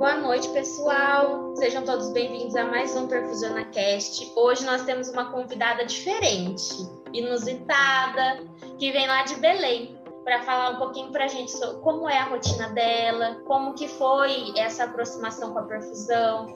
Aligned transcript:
Boa 0.00 0.16
noite, 0.16 0.48
pessoal. 0.48 1.54
Sejam 1.56 1.84
todos 1.84 2.08
bem-vindos 2.08 2.56
a 2.56 2.64
mais 2.64 2.96
um 2.96 3.06
PerfusionaCast. 3.06 4.32
Hoje 4.34 4.64
nós 4.64 4.82
temos 4.84 5.10
uma 5.10 5.30
convidada 5.30 5.84
diferente, 5.84 6.88
inusitada, 7.12 8.42
que 8.78 8.90
vem 8.92 9.06
lá 9.06 9.24
de 9.24 9.34
Belém 9.34 9.94
para 10.24 10.40
falar 10.40 10.70
um 10.70 10.76
pouquinho 10.76 11.12
para 11.12 11.26
a 11.26 11.28
gente 11.28 11.50
sobre 11.50 11.82
como 11.82 12.08
é 12.08 12.16
a 12.16 12.24
rotina 12.24 12.70
dela, 12.70 13.42
como 13.46 13.74
que 13.74 13.86
foi 13.88 14.54
essa 14.56 14.84
aproximação 14.84 15.52
com 15.52 15.58
a 15.58 15.64
perfusão. 15.64 16.46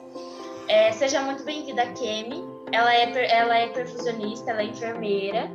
É, 0.67 0.91
seja 0.93 1.21
muito 1.21 1.43
bem-vinda, 1.43 1.85
Kemi. 1.93 2.43
Ela 2.71 2.95
é, 2.95 3.31
ela 3.31 3.55
é 3.59 3.67
perfusionista, 3.67 4.49
ela 4.49 4.63
é 4.63 4.65
enfermeira. 4.65 5.51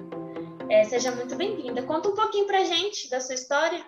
É, 0.69 0.85
seja 0.85 1.11
muito 1.11 1.35
bem-vinda. 1.35 1.83
Conta 1.83 2.09
um 2.09 2.15
pouquinho 2.15 2.47
para 2.47 2.59
a 2.59 2.65
gente 2.65 3.11
da 3.11 3.21
sua 3.21 3.35
história. 3.35 3.85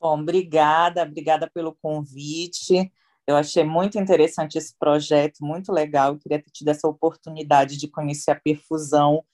Bom, 0.00 0.20
obrigada, 0.20 1.02
obrigada 1.02 1.50
pelo 1.52 1.74
convite. 1.74 2.92
Eu 3.26 3.34
achei 3.34 3.64
muito 3.64 3.98
interessante 3.98 4.56
esse 4.56 4.76
projeto, 4.78 5.38
muito 5.40 5.72
legal. 5.72 6.12
Eu 6.12 6.18
queria 6.18 6.40
ter 6.40 6.50
tido 6.50 6.68
essa 6.68 6.86
oportunidade 6.86 7.76
de 7.76 7.88
conhecer 7.88 8.30
a 8.30 8.40
perfusão, 8.40 9.24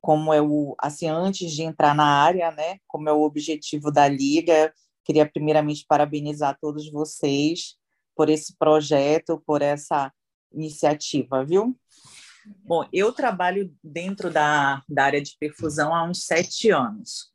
como 0.00 0.32
é 0.34 0.42
o, 0.42 0.74
assim, 0.78 1.08
antes 1.08 1.52
de 1.52 1.62
entrar 1.62 1.94
na 1.94 2.04
área, 2.04 2.50
né? 2.50 2.78
Como 2.86 3.08
é 3.08 3.12
o 3.12 3.22
objetivo 3.22 3.90
da 3.90 4.06
liga. 4.06 4.72
Queria 5.04 5.28
primeiramente 5.28 5.86
parabenizar 5.88 6.58
todos 6.60 6.90
vocês 6.90 7.76
por 8.14 8.28
esse 8.28 8.56
projeto, 8.58 9.42
por 9.46 9.62
essa 9.62 10.12
iniciativa, 10.52 11.44
viu? 11.44 11.78
Bom, 12.64 12.86
eu 12.92 13.12
trabalho 13.12 13.74
dentro 13.82 14.30
da, 14.30 14.82
da 14.88 15.04
área 15.04 15.22
de 15.22 15.36
perfusão 15.38 15.94
há 15.94 16.04
uns 16.04 16.24
sete 16.24 16.70
anos. 16.70 17.32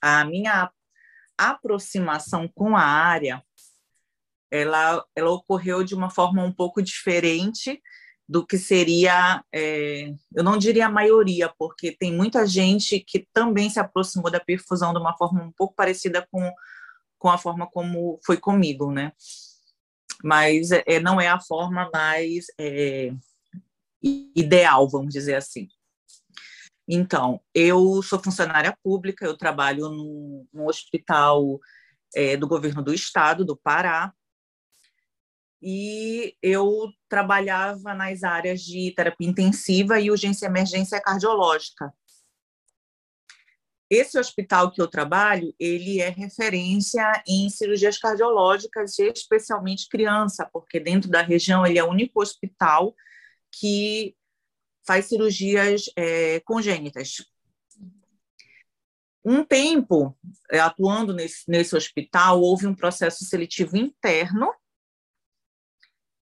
A 0.00 0.24
minha 0.24 0.70
aproximação 1.38 2.48
com 2.48 2.76
a 2.76 2.82
área 2.82 3.42
ela, 4.50 5.04
ela 5.14 5.30
ocorreu 5.30 5.84
de 5.84 5.94
uma 5.94 6.10
forma 6.10 6.42
um 6.42 6.52
pouco 6.52 6.82
diferente 6.82 7.80
do 8.28 8.46
que 8.46 8.58
seria, 8.58 9.42
é, 9.52 10.12
eu 10.34 10.44
não 10.44 10.58
diria 10.58 10.86
a 10.86 10.90
maioria, 10.90 11.50
porque 11.58 11.96
tem 11.96 12.12
muita 12.12 12.46
gente 12.46 13.00
que 13.00 13.26
também 13.32 13.70
se 13.70 13.80
aproximou 13.80 14.30
da 14.30 14.38
perfusão 14.38 14.92
de 14.92 14.98
uma 14.98 15.16
forma 15.16 15.42
um 15.42 15.52
pouco 15.52 15.74
parecida 15.74 16.26
com, 16.30 16.52
com 17.18 17.30
a 17.30 17.38
forma 17.38 17.66
como 17.66 18.20
foi 18.24 18.36
comigo, 18.36 18.92
né? 18.92 19.12
Mas 20.22 20.70
é, 20.72 21.00
não 21.00 21.18
é 21.18 21.28
a 21.28 21.40
forma 21.40 21.88
mais 21.92 22.46
é, 22.58 23.12
ideal, 24.02 24.88
vamos 24.88 25.14
dizer 25.14 25.36
assim. 25.36 25.68
Então, 26.88 27.40
eu 27.54 28.02
sou 28.02 28.18
funcionária 28.18 28.74
pública, 28.82 29.26
eu 29.26 29.36
trabalho 29.36 29.90
no 29.90 30.66
hospital 30.66 31.60
é, 32.16 32.34
do 32.34 32.48
governo 32.48 32.82
do 32.82 32.94
estado, 32.94 33.44
do 33.44 33.54
Pará, 33.54 34.10
e 35.60 36.34
eu 36.40 36.90
trabalhava 37.08 37.92
nas 37.92 38.22
áreas 38.22 38.62
de 38.62 38.92
terapia 38.96 39.28
intensiva 39.28 40.00
e 40.00 40.10
urgência 40.10 40.46
e 40.46 40.48
emergência 40.48 41.00
cardiológica. 41.00 41.92
Esse 43.90 44.18
hospital 44.18 44.70
que 44.70 44.80
eu 44.80 44.86
trabalho, 44.86 45.54
ele 45.58 46.00
é 46.00 46.10
referência 46.10 47.22
em 47.26 47.48
cirurgias 47.50 47.98
cardiológicas, 47.98 48.98
especialmente 48.98 49.88
criança, 49.88 50.48
porque 50.52 50.78
dentro 50.78 51.10
da 51.10 51.22
região 51.22 51.66
ele 51.66 51.78
é 51.78 51.84
o 51.84 51.90
único 51.90 52.20
hospital 52.20 52.94
que 53.50 54.14
faz 54.88 55.04
cirurgias 55.04 55.90
é, 55.94 56.40
congênitas. 56.40 57.16
Um 59.22 59.44
tempo, 59.44 60.16
é, 60.50 60.58
atuando 60.58 61.12
nesse, 61.12 61.44
nesse 61.46 61.76
hospital, 61.76 62.40
houve 62.40 62.66
um 62.66 62.74
processo 62.74 63.22
seletivo 63.26 63.76
interno 63.76 64.50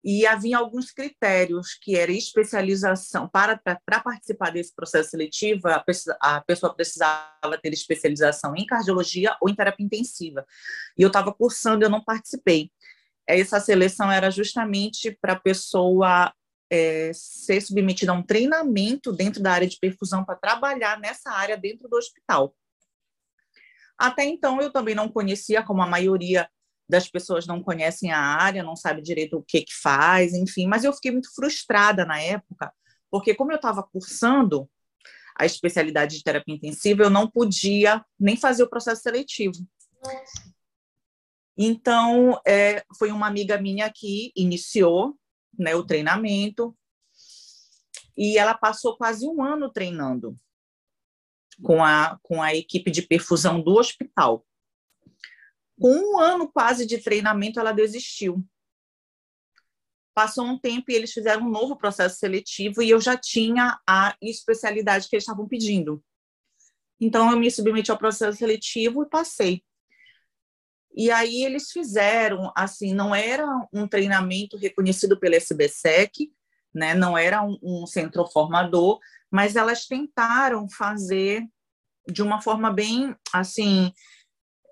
e 0.04 0.26
havia 0.26 0.58
alguns 0.58 0.90
critérios 0.90 1.74
que 1.80 1.96
era 1.96 2.10
especialização. 2.10 3.28
Para, 3.28 3.56
para 3.56 4.00
participar 4.00 4.50
desse 4.50 4.74
processo 4.74 5.10
seletivo 5.10 5.68
a 5.68 5.84
a 6.20 6.40
pessoa 6.40 6.74
precisava 6.74 7.58
ter 7.62 7.72
especialização 7.72 8.56
em 8.56 8.66
cardiologia 8.66 9.36
ou 9.40 9.48
em 9.48 9.54
terapia 9.54 9.86
intensiva. 9.86 10.44
E 10.98 11.02
eu 11.02 11.08
estava 11.08 11.32
cursando 11.32 11.84
eu 11.84 11.90
não 11.90 12.02
participei. 12.02 12.72
Essa 13.28 13.60
seleção 13.60 14.10
era 14.10 14.28
justamente 14.28 15.16
para 15.20 15.38
pessoa 15.38 16.32
é, 16.70 17.12
ser 17.14 17.60
submetida 17.60 18.12
a 18.12 18.14
um 18.14 18.22
treinamento 18.22 19.12
dentro 19.12 19.42
da 19.42 19.52
área 19.52 19.68
de 19.68 19.78
perfusão 19.78 20.24
para 20.24 20.36
trabalhar 20.36 20.98
nessa 20.98 21.30
área 21.30 21.56
dentro 21.56 21.88
do 21.88 21.96
hospital. 21.96 22.54
Até 23.98 24.24
então, 24.24 24.60
eu 24.60 24.70
também 24.70 24.94
não 24.94 25.08
conhecia, 25.08 25.62
como 25.62 25.82
a 25.82 25.86
maioria 25.86 26.48
das 26.88 27.08
pessoas 27.08 27.46
não 27.46 27.62
conhecem 27.62 28.12
a 28.12 28.20
área, 28.20 28.62
não 28.62 28.76
sabe 28.76 29.02
direito 29.02 29.36
o 29.36 29.42
que, 29.42 29.62
que 29.62 29.74
faz, 29.74 30.34
enfim, 30.34 30.66
mas 30.66 30.84
eu 30.84 30.92
fiquei 30.92 31.10
muito 31.10 31.34
frustrada 31.34 32.04
na 32.04 32.20
época, 32.20 32.72
porque 33.10 33.34
como 33.34 33.50
eu 33.50 33.56
estava 33.56 33.82
cursando 33.82 34.68
a 35.38 35.44
especialidade 35.44 36.16
de 36.16 36.22
terapia 36.22 36.54
intensiva, 36.54 37.02
eu 37.02 37.10
não 37.10 37.28
podia 37.28 38.04
nem 38.18 38.36
fazer 38.36 38.62
o 38.62 38.70
processo 38.70 39.02
seletivo. 39.02 39.56
Nossa. 40.02 40.56
Então, 41.58 42.40
é, 42.46 42.84
foi 42.98 43.10
uma 43.10 43.26
amiga 43.26 43.58
minha 43.58 43.90
que 43.90 44.30
iniciou 44.36 45.16
né, 45.58 45.74
o 45.74 45.84
treinamento. 45.84 46.76
E 48.16 48.38
ela 48.38 48.54
passou 48.54 48.96
quase 48.96 49.26
um 49.26 49.42
ano 49.42 49.70
treinando 49.70 50.36
com 51.62 51.82
a, 51.82 52.18
com 52.22 52.42
a 52.42 52.54
equipe 52.54 52.90
de 52.90 53.02
perfusão 53.02 53.60
do 53.60 53.74
hospital. 53.74 54.46
Com 55.78 55.92
um 55.92 56.18
ano 56.18 56.50
quase 56.50 56.86
de 56.86 56.98
treinamento, 56.98 57.60
ela 57.60 57.72
desistiu. 57.72 58.44
Passou 60.14 60.46
um 60.46 60.58
tempo 60.58 60.90
e 60.90 60.94
eles 60.94 61.12
fizeram 61.12 61.46
um 61.46 61.50
novo 61.50 61.76
processo 61.76 62.18
seletivo 62.18 62.82
e 62.82 62.88
eu 62.88 63.00
já 63.00 63.16
tinha 63.16 63.78
a 63.86 64.16
especialidade 64.22 65.08
que 65.08 65.16
eles 65.16 65.24
estavam 65.24 65.46
pedindo. 65.46 66.02
Então, 66.98 67.30
eu 67.30 67.38
me 67.38 67.50
submeti 67.50 67.90
ao 67.90 67.98
processo 67.98 68.38
seletivo 68.38 69.02
e 69.02 69.08
passei. 69.08 69.62
E 70.96 71.10
aí 71.10 71.44
eles 71.44 71.70
fizeram, 71.70 72.50
assim, 72.56 72.94
não 72.94 73.14
era 73.14 73.46
um 73.70 73.86
treinamento 73.86 74.56
reconhecido 74.56 75.18
pela 75.20 75.36
SBSEC, 75.36 76.32
né? 76.74 76.94
não 76.94 77.18
era 77.18 77.42
um, 77.42 77.58
um 77.62 77.86
centro 77.86 78.26
formador, 78.26 78.98
mas 79.30 79.56
elas 79.56 79.86
tentaram 79.86 80.66
fazer 80.70 81.42
de 82.08 82.22
uma 82.22 82.40
forma 82.40 82.72
bem, 82.72 83.14
assim, 83.32 83.92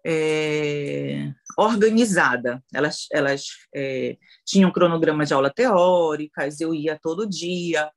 é, 0.06 1.30
organizada. 1.58 2.62
Elas, 2.72 3.06
elas 3.12 3.46
é, 3.74 4.16
tinham 4.46 4.72
cronograma 4.72 5.26
de 5.26 5.34
aula 5.34 5.52
teóricas, 5.52 6.60
eu 6.60 6.74
ia 6.74 6.98
todo 7.02 7.28
dia 7.28 7.90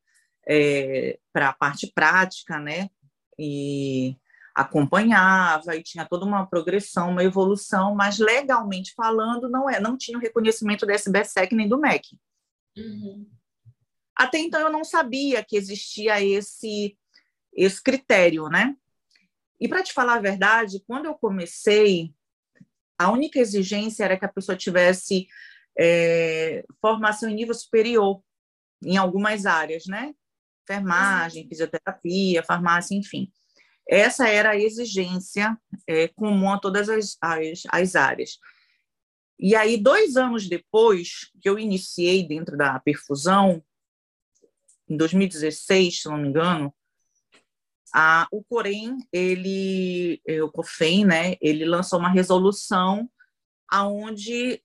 é, 0.48 1.18
para 1.32 1.50
a 1.50 1.54
parte 1.54 1.92
prática, 1.94 2.60
né? 2.60 2.90
E 3.38 4.18
acompanhava 4.58 5.76
e 5.76 5.84
tinha 5.84 6.04
toda 6.04 6.26
uma 6.26 6.48
progressão, 6.48 7.12
uma 7.12 7.24
evolução, 7.24 7.94
mas 7.94 8.18
legalmente 8.18 8.92
falando 8.96 9.48
não 9.48 9.70
é, 9.70 9.80
não 9.80 9.96
tinha 9.96 10.18
o 10.18 10.22
reconhecimento 10.22 10.84
da 10.84 10.96
SBSEC 10.96 11.54
nem 11.54 11.70
do 11.70 11.78
MEC. 11.78 12.18
Uhum. 12.76 13.30
Até 14.16 14.40
então 14.40 14.60
eu 14.60 14.72
não 14.72 14.84
sabia 14.84 15.44
que 15.44 15.56
existia 15.56 16.24
esse 16.24 16.98
esse 17.54 17.82
critério, 17.82 18.50
né? 18.50 18.76
E 19.60 19.68
para 19.68 19.84
te 19.84 19.94
falar 19.94 20.16
a 20.16 20.22
verdade, 20.22 20.84
quando 20.88 21.06
eu 21.06 21.14
comecei, 21.14 22.12
a 22.98 23.12
única 23.12 23.40
exigência 23.40 24.06
era 24.06 24.18
que 24.18 24.26
a 24.26 24.32
pessoa 24.32 24.58
tivesse 24.58 25.28
é, 25.78 26.66
formação 26.82 27.30
em 27.30 27.36
nível 27.36 27.54
superior 27.54 28.24
em 28.84 28.98
algumas 28.98 29.46
áreas, 29.46 29.86
né? 29.86 30.16
Enfermagem, 30.64 31.48
fisioterapia, 31.48 32.44
farmácia, 32.44 32.96
enfim. 32.96 33.32
Essa 33.90 34.28
era 34.28 34.52
a 34.52 34.58
exigência 34.58 35.58
é, 35.88 36.08
comum 36.10 36.52
a 36.52 36.60
todas 36.60 36.90
as, 36.90 37.18
as, 37.22 37.64
as 37.72 37.96
áreas. 37.96 38.38
E 39.40 39.56
aí, 39.56 39.78
dois 39.78 40.18
anos 40.18 40.50
depois 40.50 41.32
que 41.42 41.48
eu 41.48 41.60
iniciei 41.60 42.28
dentro 42.28 42.58
da 42.58 42.80
perfusão, 42.80 43.64
em 44.90 44.98
2016, 44.98 46.02
se 46.02 46.10
não 46.10 46.18
me 46.18 46.30
engano, 46.30 46.74
a, 47.94 48.28
o 48.32 48.44
Corém, 48.44 48.98
ele, 49.12 50.22
é, 50.28 50.42
o 50.42 50.52
COFEM, 50.52 51.06
né, 51.06 51.36
ele 51.40 51.66
lançou 51.66 52.00
uma 52.00 52.10
resolução 52.10 53.10
aonde 53.70 54.62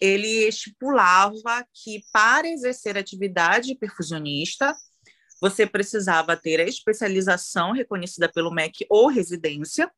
ele 0.00 0.46
estipulava 0.46 1.66
que 1.72 2.02
para 2.12 2.48
exercer 2.48 2.96
atividade 2.96 3.74
perfusionista, 3.74 4.74
você 5.44 5.66
precisava 5.66 6.38
ter 6.38 6.58
a 6.58 6.64
especialização 6.64 7.72
reconhecida 7.72 8.32
pelo 8.32 8.50
MEC 8.50 8.86
ou 8.88 9.08
residência, 9.08 9.92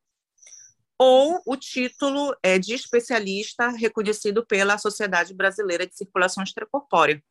ou 0.99 1.41
o 1.45 1.55
título 1.55 2.35
é 2.43 2.59
de 2.59 2.73
especialista 2.73 3.69
reconhecido 3.69 4.45
pela 4.45 4.77
Sociedade 4.77 5.33
Brasileira 5.33 5.87
de 5.87 5.95
Circulação 5.95 6.43
Extracorpórea. 6.43 7.23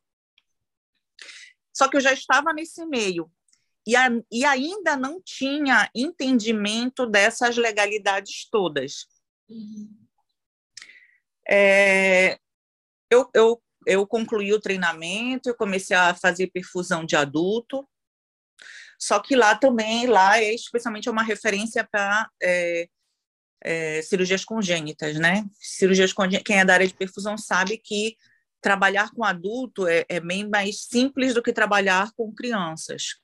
Só 1.71 1.87
que 1.87 1.95
eu 1.95 2.01
já 2.01 2.11
estava 2.11 2.51
nesse 2.53 2.83
meio 2.87 3.31
e, 3.85 3.95
a, 3.95 4.07
e 4.31 4.43
ainda 4.43 4.97
não 4.97 5.21
tinha 5.21 5.87
entendimento 5.93 7.05
dessas 7.05 7.55
legalidades 7.55 8.49
todas. 8.49 9.05
Uhum. 9.47 9.95
É, 11.47 12.39
eu, 13.11 13.29
eu, 13.31 13.61
eu 13.85 14.07
concluí 14.07 14.51
o 14.53 14.59
treinamento, 14.59 15.49
eu 15.49 15.55
comecei 15.55 15.95
a 15.95 16.15
fazer 16.15 16.47
perfusão 16.47 17.05
de 17.05 17.15
adulto, 17.15 17.87
só 18.97 19.19
que 19.19 19.35
lá 19.35 19.55
também, 19.55 20.07
lá 20.07 20.39
é 20.39 20.53
especialmente 20.53 21.09
uma 21.09 21.23
referência 21.23 21.87
para 21.89 22.29
é, 22.41 22.89
é, 23.63 24.01
cirurgias 24.01 24.43
congênitas, 24.43 25.17
né? 25.17 25.45
Cirurgias 25.59 26.13
congênitas, 26.13 26.43
quem 26.43 26.59
é 26.59 26.65
da 26.65 26.73
área 26.73 26.87
de 26.87 26.93
perfusão 26.93 27.37
sabe 27.37 27.77
que 27.77 28.15
trabalhar 28.61 29.11
com 29.11 29.23
adulto 29.23 29.87
é, 29.87 30.05
é 30.09 30.19
bem 30.19 30.49
mais 30.49 30.83
simples 30.85 31.33
do 31.33 31.43
que 31.43 31.53
trabalhar 31.53 32.11
com 32.13 32.33
crianças. 32.33 33.15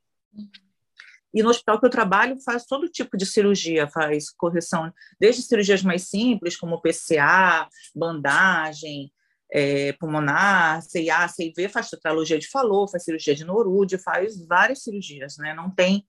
E 1.34 1.42
no 1.42 1.50
hospital 1.50 1.80
que 1.80 1.86
eu 1.86 1.90
trabalho 1.90 2.40
faz 2.42 2.64
todo 2.66 2.88
tipo 2.88 3.18
de 3.18 3.26
cirurgia, 3.26 3.88
faz 3.88 4.30
correção, 4.30 4.94
desde 5.20 5.42
cirurgias 5.42 5.82
mais 5.82 6.04
simples, 6.04 6.56
como 6.56 6.80
PCA, 6.80 7.68
bandagem, 7.96 9.12
é, 9.54 9.94
pulmonar, 9.94 10.82
CIA, 10.82 11.28
CIV, 11.28 11.70
faz 11.70 11.92
tetralogia 11.92 12.40
de 12.40 12.50
Fallot, 12.50 12.92
faz 12.92 13.04
cirurgia 13.04 13.36
de 13.36 13.46
Norude, 13.46 14.00
faz 14.00 14.44
várias 14.48 14.82
cirurgias, 14.82 15.38
né? 15.38 15.54
Não 15.54 15.70
tem... 15.70 16.08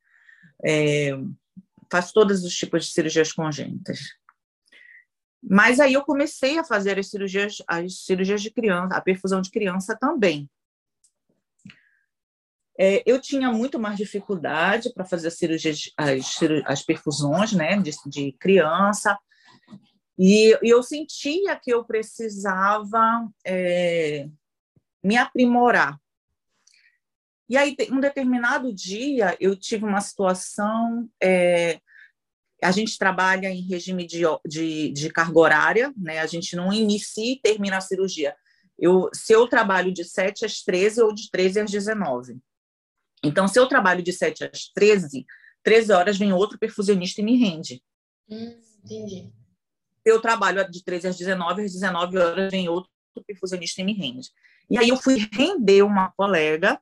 É, 0.65 1.11
faz 1.93 2.11
todos 2.11 2.43
os 2.43 2.55
tipos 2.55 2.87
de 2.87 2.93
cirurgias 2.93 3.33
congênitas. 3.33 4.01
Mas 5.43 5.79
aí 5.79 5.93
eu 5.93 6.03
comecei 6.03 6.59
a 6.59 6.65
fazer 6.65 6.99
as 6.99 7.11
cirurgias, 7.11 7.63
as 7.69 8.05
cirurgias 8.05 8.41
de 8.41 8.51
criança, 8.51 8.97
a 8.97 9.01
perfusão 9.01 9.43
de 9.43 9.51
criança 9.51 9.95
também. 9.95 10.49
É, 12.79 13.03
eu 13.07 13.21
tinha 13.21 13.53
muito 13.53 13.79
mais 13.79 13.99
dificuldade 13.99 14.93
para 14.95 15.05
fazer 15.05 15.29
as 15.29 15.37
cirurgias, 15.37 15.93
as, 15.99 16.41
as 16.65 16.83
perfusões, 16.83 17.53
né, 17.53 17.79
de, 17.79 17.93
de 18.07 18.33
criança, 18.33 19.19
e, 20.19 20.57
eu 20.63 20.83
sentia 20.83 21.57
que 21.57 21.73
eu 21.73 21.85
precisava 21.85 23.29
é, 23.45 24.29
me 25.03 25.17
aprimorar. 25.17 25.99
E 27.49 27.57
aí, 27.57 27.77
um 27.91 28.01
determinado 28.01 28.73
dia, 28.73 29.37
eu 29.39 29.55
tive 29.55 29.85
uma 29.85 30.01
situação 30.01 31.09
é, 31.23 31.79
a 32.65 32.71
gente 32.71 32.99
trabalha 32.99 33.49
em 33.49 33.61
regime 33.61 34.07
de, 34.07 34.23
de, 34.47 34.91
de 34.91 35.11
carga 35.11 35.39
horária, 35.39 35.95
né? 35.97 36.21
A 36.21 36.27
gente 36.27 36.57
não 36.57 36.73
inicia 36.73 37.33
e 37.33 37.41
termina 37.41 37.77
a 37.77 37.81
cirurgia. 37.81 38.35
Eu, 38.79 39.11
se 39.13 39.33
eu 39.33 39.47
trabalho 39.47 39.93
de 39.93 40.03
7 40.03 40.47
às 40.47 40.63
13 40.63 41.03
ou 41.03 41.15
de 41.15 41.31
13 41.31 41.61
às 41.61 41.71
19. 41.71 42.39
Então, 43.23 43.47
se 43.47 43.59
eu 43.59 43.69
trabalho 43.69 44.03
de 44.03 44.13
7 44.13 44.45
às 44.45 44.69
13, 44.75 45.27
13 45.63 45.93
horas 45.93 46.17
vem 46.17 46.33
outro 46.33 46.59
perfusionista 46.59 47.21
e 47.21 47.25
me 47.25 47.37
rende. 47.37 47.83
Hum, 48.29 48.59
entendi. 48.83 49.31
Eu 50.05 50.21
trabalho 50.21 50.69
de 50.71 50.83
13 50.85 51.09
às 51.09 51.17
19, 51.17 51.65
às 51.65 51.73
19 51.73 52.19
horas 52.19 52.51
vem 52.51 52.69
outro 52.69 52.91
perfusionista 53.27 53.81
e 53.81 53.85
me 53.85 53.93
rende. 53.93 54.31
E 54.69 54.79
aí 54.79 54.89
eu 54.89 54.97
fui 54.97 55.29
render 55.33 55.83
uma 55.83 56.11
colega 56.13 56.81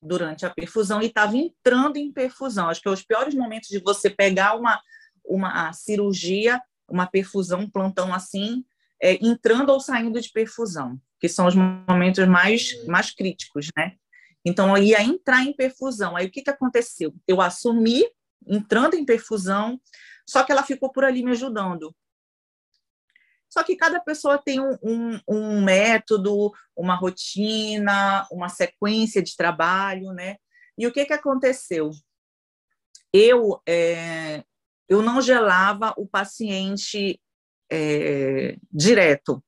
durante 0.00 0.44
a 0.44 0.50
perfusão 0.50 1.00
e 1.00 1.06
estava 1.06 1.36
entrando 1.36 1.96
em 1.96 2.12
perfusão. 2.12 2.68
Acho 2.68 2.80
que 2.80 2.88
é 2.88 2.90
os 2.90 3.02
piores 3.02 3.34
momentos 3.34 3.68
de 3.68 3.78
você 3.78 4.10
pegar 4.10 4.56
uma, 4.56 4.80
uma 5.24 5.72
cirurgia, 5.72 6.60
uma 6.88 7.06
perfusão, 7.06 7.60
um 7.60 7.70
plantão 7.70 8.12
assim, 8.12 8.64
é, 9.00 9.14
entrando 9.24 9.70
ou 9.70 9.80
saindo 9.80 10.20
de 10.20 10.30
perfusão, 10.30 11.00
que 11.20 11.28
são 11.28 11.46
os 11.46 11.54
momentos 11.54 12.26
mais, 12.26 12.84
mais 12.86 13.10
críticos, 13.10 13.68
né? 13.76 13.96
Então, 14.44 14.76
eu 14.76 14.82
ia 14.82 15.02
entrar 15.02 15.44
em 15.44 15.52
perfusão. 15.52 16.16
Aí, 16.16 16.26
o 16.26 16.30
que, 16.30 16.42
que 16.42 16.50
aconteceu? 16.50 17.14
Eu 17.28 17.40
assumi, 17.40 18.04
entrando 18.46 18.94
em 18.94 19.04
perfusão, 19.04 19.80
só 20.26 20.42
que 20.44 20.52
ela 20.52 20.62
ficou 20.62 20.90
por 20.90 21.04
ali 21.04 21.22
me 21.24 21.32
ajudando. 21.32 21.94
Só 23.48 23.62
que 23.62 23.76
cada 23.76 24.00
pessoa 24.00 24.38
tem 24.38 24.60
um, 24.60 24.78
um, 24.82 25.20
um, 25.28 25.62
método, 25.62 26.52
uma 26.74 26.94
rotina, 26.94 28.26
uma 28.30 28.48
sequência 28.48 29.22
de 29.22 29.36
trabalho, 29.36 30.12
né? 30.12 30.36
E 30.78 30.86
o 30.86 30.92
que, 30.92 31.04
que 31.04 31.12
aconteceu? 31.12 31.90
Eu, 33.12 33.60
é, 33.68 34.42
eu 34.88 35.02
não 35.02 35.20
gelava 35.20 35.92
o 35.98 36.06
paciente 36.06 37.20
é, 37.70 38.56
direto. 38.72 39.44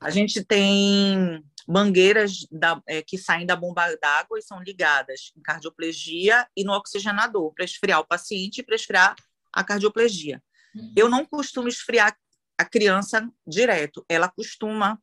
A 0.00 0.08
gente 0.08 0.42
tem 0.42 1.44
mangueiras 1.70 2.48
da, 2.50 2.82
é, 2.84 3.00
que 3.00 3.16
saem 3.16 3.46
da 3.46 3.54
bomba 3.54 3.96
d'água 3.96 4.38
e 4.38 4.42
são 4.42 4.60
ligadas 4.60 5.32
em 5.36 5.40
cardioplegia 5.40 6.48
e 6.56 6.64
no 6.64 6.72
oxigenador, 6.72 7.54
para 7.54 7.64
esfriar 7.64 8.00
o 8.00 8.06
paciente 8.06 8.58
e 8.58 8.62
para 8.64 8.74
esfriar 8.74 9.14
a 9.52 9.62
cardioplegia. 9.62 10.42
Uhum. 10.74 10.92
Eu 10.96 11.08
não 11.08 11.24
costumo 11.24 11.68
esfriar 11.68 12.16
a 12.58 12.64
criança 12.64 13.30
direto. 13.46 14.04
Ela 14.08 14.28
costuma 14.28 14.98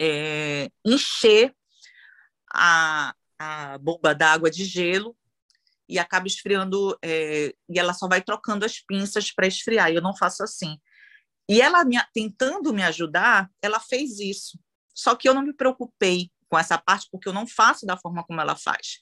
é, 0.00 0.70
encher 0.86 1.52
a, 2.52 3.12
a 3.36 3.78
bomba 3.78 4.14
d'água 4.14 4.50
de 4.52 4.64
gelo 4.64 5.16
e 5.88 5.98
acaba 5.98 6.28
esfriando, 6.28 6.96
é, 7.02 7.52
e 7.68 7.76
ela 7.76 7.92
só 7.92 8.06
vai 8.06 8.22
trocando 8.22 8.64
as 8.64 8.78
pinças 8.78 9.32
para 9.32 9.48
esfriar, 9.48 9.90
e 9.90 9.96
eu 9.96 10.02
não 10.02 10.16
faço 10.16 10.44
assim. 10.44 10.78
E 11.48 11.60
ela, 11.60 11.84
me, 11.84 11.96
tentando 12.14 12.72
me 12.72 12.84
ajudar, 12.84 13.50
ela 13.60 13.80
fez 13.80 14.20
isso. 14.20 14.56
Só 14.94 15.14
que 15.14 15.28
eu 15.28 15.34
não 15.34 15.42
me 15.42 15.52
preocupei 15.52 16.30
com 16.48 16.58
essa 16.58 16.76
parte, 16.76 17.08
porque 17.10 17.28
eu 17.28 17.32
não 17.32 17.46
faço 17.46 17.86
da 17.86 17.96
forma 17.96 18.24
como 18.24 18.40
ela 18.40 18.56
faz. 18.56 18.98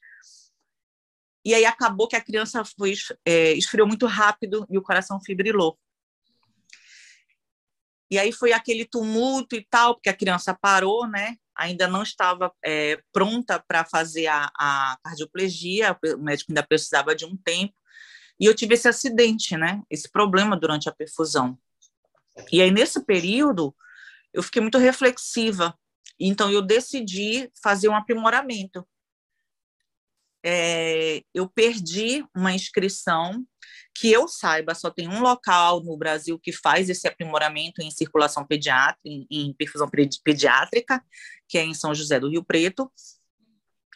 E 1.44 1.54
aí 1.54 1.64
acabou 1.64 2.06
que 2.06 2.16
a 2.16 2.20
criança 2.20 2.62
foi, 2.64 2.92
é, 3.24 3.52
esfriou 3.52 3.86
muito 3.86 4.06
rápido 4.06 4.66
e 4.68 4.76
o 4.76 4.82
coração 4.82 5.20
fibrilou. 5.20 5.78
E 8.10 8.18
aí 8.18 8.32
foi 8.32 8.52
aquele 8.52 8.84
tumulto 8.84 9.54
e 9.54 9.64
tal, 9.68 9.94
porque 9.94 10.08
a 10.08 10.16
criança 10.16 10.54
parou, 10.54 11.06
né? 11.06 11.36
Ainda 11.54 11.86
não 11.88 12.02
estava 12.02 12.52
é, 12.64 13.00
pronta 13.12 13.62
para 13.66 13.84
fazer 13.84 14.26
a, 14.26 14.50
a 14.58 14.98
cardioplegia, 15.02 15.96
o 16.16 16.18
médico 16.18 16.50
ainda 16.50 16.62
precisava 16.62 17.14
de 17.14 17.24
um 17.24 17.36
tempo. 17.36 17.74
E 18.40 18.46
eu 18.46 18.54
tive 18.54 18.74
esse 18.74 18.88
acidente, 18.88 19.56
né? 19.56 19.82
Esse 19.90 20.10
problema 20.10 20.56
durante 20.56 20.88
a 20.88 20.92
perfusão. 20.92 21.58
E 22.52 22.62
aí, 22.62 22.70
nesse 22.70 23.04
período, 23.04 23.74
eu 24.38 24.42
fiquei 24.44 24.62
muito 24.62 24.78
reflexiva. 24.78 25.76
Então, 26.18 26.48
eu 26.48 26.62
decidi 26.62 27.50
fazer 27.60 27.88
um 27.88 27.96
aprimoramento. 27.96 28.86
É, 30.46 31.22
eu 31.34 31.48
perdi 31.48 32.24
uma 32.32 32.52
inscrição 32.52 33.44
que 33.92 34.12
eu 34.12 34.28
saiba, 34.28 34.76
só 34.76 34.90
tem 34.90 35.08
um 35.08 35.20
local 35.20 35.82
no 35.82 35.96
Brasil 35.96 36.38
que 36.38 36.52
faz 36.52 36.88
esse 36.88 37.08
aprimoramento 37.08 37.82
em 37.82 37.90
circulação 37.90 38.46
pediátrica, 38.46 39.00
em, 39.04 39.26
em 39.28 39.52
perfusão 39.54 39.90
pediátrica, 40.22 41.04
que 41.48 41.58
é 41.58 41.64
em 41.64 41.74
São 41.74 41.92
José 41.92 42.20
do 42.20 42.30
Rio 42.30 42.44
Preto. 42.44 42.88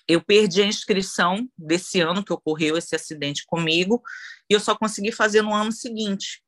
Eu 0.08 0.20
perdi 0.20 0.60
a 0.60 0.66
inscrição 0.66 1.48
desse 1.56 2.00
ano 2.00 2.24
que 2.24 2.32
ocorreu 2.32 2.76
esse 2.76 2.96
acidente 2.96 3.44
comigo, 3.46 4.02
e 4.50 4.54
eu 4.54 4.58
só 4.58 4.74
consegui 4.74 5.12
fazer 5.12 5.40
no 5.40 5.54
ano 5.54 5.70
seguinte. 5.70 6.42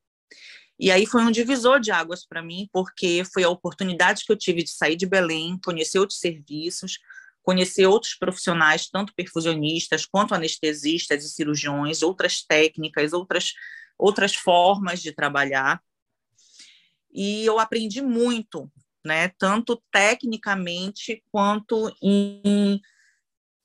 E 0.79 0.91
aí 0.91 1.07
foi 1.07 1.23
um 1.23 1.31
divisor 1.31 1.79
de 1.79 1.91
águas 1.91 2.27
para 2.27 2.43
mim, 2.43 2.69
porque 2.73 3.23
foi 3.33 3.45
a 3.45 3.49
oportunidade 3.49 4.25
que 4.25 4.33
eu 4.33 4.37
tive 4.37 4.63
de 4.63 4.71
sair 4.71 4.97
de 4.97 5.07
Belém, 5.07 5.59
conhecer 5.65 5.99
outros 5.99 6.19
serviços, 6.19 6.99
conhecer 7.43 7.87
outros 7.87 8.15
profissionais, 8.15 8.89
tanto 8.89 9.15
perfusionistas 9.15 10.05
quanto 10.07 10.35
anestesistas 10.35 11.25
e 11.25 11.31
cirurgiões, 11.31 12.03
outras 12.03 12.43
técnicas, 12.43 13.13
outras, 13.13 13.53
outras 13.99 14.35
formas 14.35 15.01
de 15.01 15.13
trabalhar. 15.13 15.81
E 17.13 17.45
eu 17.45 17.61
aprendi 17.61 18.03
muito, 18.03 18.69
né, 19.05 19.29
tanto 19.39 19.81
tecnicamente 19.93 21.23
quanto 21.31 21.95
em, 22.03 22.81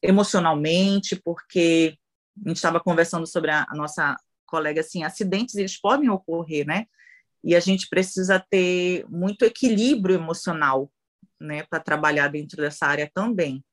emocionalmente, 0.04 1.16
porque 1.16 1.98
a 2.46 2.50
gente 2.50 2.58
estava 2.58 2.80
conversando 2.80 3.25
sobre 3.25 3.50
a, 3.50 3.66
a 3.68 3.75
nossa 3.75 4.16
colega 4.46 4.82
assim, 4.82 5.04
acidentes 5.04 5.56
eles 5.56 5.80
podem 5.80 6.10
ocorrer, 6.10 6.66
né? 6.66 6.86
E 7.43 7.55
a 7.55 7.60
gente 7.60 7.88
precisa 7.88 8.43
ter 8.50 9.05
muito 9.10 9.43
equilíbrio 9.43 10.15
emocional, 10.15 10.91
né, 11.39 11.63
para 11.63 11.79
trabalhar 11.79 12.27
dentro 12.27 12.58
dessa 12.58 12.86
área 12.86 13.10
também 13.13 13.63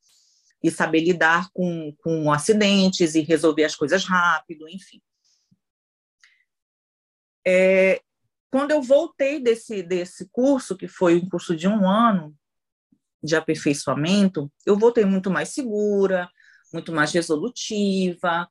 e 0.62 0.70
saber 0.70 1.00
lidar 1.00 1.50
com, 1.52 1.94
com 1.98 2.32
acidentes 2.32 3.14
e 3.14 3.20
resolver 3.20 3.64
as 3.64 3.74
coisas 3.74 4.04
rápido, 4.04 4.68
enfim. 4.68 5.00
É, 7.46 8.00
quando 8.50 8.72
eu 8.72 8.82
voltei 8.82 9.40
desse, 9.40 9.82
desse 9.82 10.28
curso, 10.30 10.76
que 10.76 10.88
foi 10.88 11.16
um 11.16 11.28
curso 11.28 11.54
de 11.54 11.68
um 11.68 11.88
ano 11.88 12.34
de 13.22 13.36
aperfeiçoamento, 13.36 14.50
eu 14.64 14.78
voltei 14.78 15.04
muito 15.04 15.30
mais 15.30 15.50
segura, 15.50 16.28
muito 16.72 16.92
mais 16.92 17.12
resolutiva. 17.12 18.48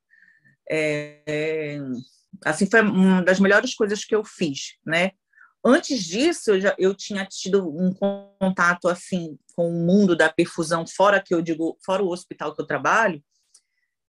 É, 0.70 1.80
assim, 2.44 2.70
foi 2.70 2.82
uma 2.82 3.22
das 3.22 3.40
melhores 3.40 3.74
coisas 3.74 4.04
que 4.04 4.16
eu 4.16 4.24
fiz, 4.24 4.78
né? 4.86 5.12
Antes 5.64 6.04
disso, 6.04 6.52
eu, 6.52 6.62
já, 6.62 6.76
eu 6.78 6.94
tinha 6.94 7.26
tido 7.26 7.68
um 7.68 7.92
contato 8.40 8.88
assim 8.88 9.38
com 9.56 9.68
o 9.68 9.86
mundo 9.86 10.16
da 10.16 10.32
perfusão 10.32 10.86
fora 10.86 11.22
que 11.22 11.34
eu 11.34 11.42
digo, 11.42 11.76
fora 11.84 12.04
o 12.04 12.10
hospital 12.10 12.54
que 12.54 12.62
eu 12.62 12.68
trabalho, 12.68 13.24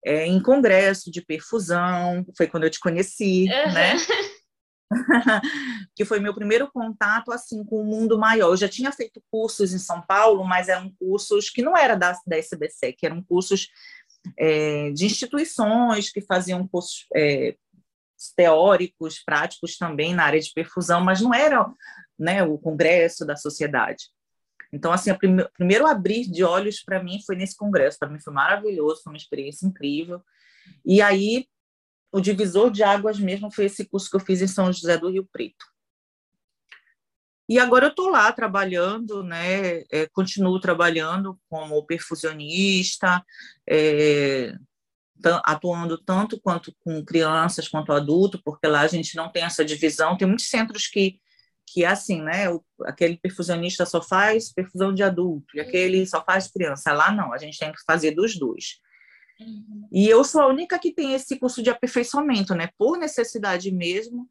é, 0.04 0.26
em 0.26 0.42
congresso 0.42 1.12
de 1.12 1.22
perfusão, 1.22 2.26
foi 2.36 2.48
quando 2.48 2.64
eu 2.64 2.70
te 2.70 2.80
conheci, 2.80 3.44
uhum. 3.44 3.74
né? 3.74 3.96
que 5.96 6.06
foi 6.06 6.20
meu 6.20 6.34
primeiro 6.34 6.70
contato 6.72 7.32
assim 7.32 7.64
com 7.64 7.82
o 7.82 7.86
mundo 7.86 8.18
maior. 8.18 8.50
Eu 8.50 8.58
já 8.58 8.68
tinha 8.68 8.92
feito 8.92 9.22
cursos 9.32 9.74
em 9.74 9.80
São 9.80 10.02
Paulo, 10.02 10.44
mas 10.44 10.70
eram 10.70 10.92
cursos 11.00 11.50
que 11.50 11.62
não 11.62 11.78
era 11.78 11.96
da, 11.96 12.18
da 12.26 12.38
SBC, 12.38 12.94
que 12.94 13.06
eram 13.06 13.24
cursos 13.24 13.70
é, 14.38 14.92
de 14.92 15.06
instituições 15.06 16.10
que 16.10 16.22
faziam 16.22 16.68
cursos 16.68 17.06
é, 17.16 17.56
teóricos, 18.32 19.20
práticos 19.24 19.78
também 19.78 20.14
na 20.14 20.24
área 20.24 20.40
de 20.40 20.52
perfusão, 20.54 21.02
mas 21.02 21.22
não 21.22 21.34
era 21.34 21.66
né, 22.18 22.44
o 22.44 22.58
congresso 22.58 23.26
da 23.26 23.36
sociedade. 23.36 24.06
Então, 24.72 24.92
assim, 24.92 25.12
o 25.12 25.18
prime 25.18 25.48
primeiro 25.54 25.86
abrir 25.86 26.30
de 26.30 26.44
olhos 26.44 26.82
para 26.82 27.04
mim 27.04 27.22
foi 27.24 27.36
nesse 27.36 27.56
congresso. 27.56 28.00
Para 28.00 28.10
mim 28.10 28.20
foi 28.20 28.34
maravilhoso, 28.34 29.04
foi 29.04 29.14
uma 29.14 29.18
experiência 29.18 29.68
incrível. 29.68 30.22
E 30.84 31.02
aí, 31.02 31.48
o 32.12 32.20
divisor 32.20 32.72
de 32.72 32.84
águas 32.84 33.20
mesmo 33.20 33.52
foi 33.52 33.66
esse 33.66 33.86
curso 33.86 34.10
que 34.10 34.16
eu 34.16 34.20
fiz 34.20 34.42
em 34.42 34.48
São 34.48 34.72
José 34.74 34.98
do 34.98 35.10
Rio 35.10 35.28
Preto. 35.32 35.66
E 37.48 37.60
agora 37.60 37.86
eu 37.86 37.90
estou 37.90 38.10
lá 38.10 38.32
trabalhando, 38.32 39.22
né? 39.22 39.84
É, 39.92 40.08
continuo 40.12 40.60
trabalhando 40.60 41.40
como 41.50 41.86
perfusionista, 41.86 43.24
é, 43.70 44.56
atuando 45.44 45.98
tanto 45.98 46.40
quanto 46.40 46.74
com 46.80 47.04
crianças 47.04 47.68
quanto 47.68 47.94
adulto, 47.94 48.42
porque 48.44 48.68
lá 48.68 48.82
a 48.82 48.88
gente 48.88 49.16
não 49.16 49.32
tem 49.32 49.44
essa 49.44 49.64
divisão. 49.64 50.18
Tem 50.18 50.28
muitos 50.28 50.50
centros 50.50 50.88
que 50.88 51.20
que 51.66 51.84
é 51.84 51.88
assim, 51.88 52.22
né? 52.22 52.50
O, 52.50 52.64
aquele 52.84 53.18
perfusionista 53.18 53.86
só 53.86 54.02
faz 54.02 54.52
perfusão 54.52 54.94
de 54.94 55.02
adulto 55.02 55.56
e 55.56 55.60
aquele 55.60 56.06
só 56.06 56.24
faz 56.24 56.48
criança. 56.48 56.94
Lá 56.94 57.12
não, 57.12 57.34
a 57.34 57.38
gente 57.38 57.58
tem 57.58 57.72
que 57.72 57.84
fazer 57.86 58.12
dos 58.12 58.38
dois. 58.38 58.80
Uhum. 59.40 59.88
E 59.92 60.08
eu 60.08 60.24
sou 60.24 60.42
a 60.42 60.48
única 60.48 60.78
que 60.78 60.94
tem 60.94 61.14
esse 61.14 61.38
curso 61.40 61.64
de 61.64 61.70
aperfeiçoamento, 61.70 62.54
né? 62.54 62.70
Por 62.78 62.98
necessidade 62.98 63.72
mesmo. 63.72 64.28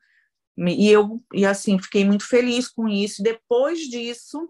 E 0.56 0.88
eu, 0.88 1.20
e 1.32 1.46
assim, 1.46 1.78
fiquei 1.78 2.04
muito 2.04 2.26
feliz 2.26 2.68
com 2.68 2.88
isso. 2.88 3.22
Depois 3.22 3.80
disso, 3.80 4.48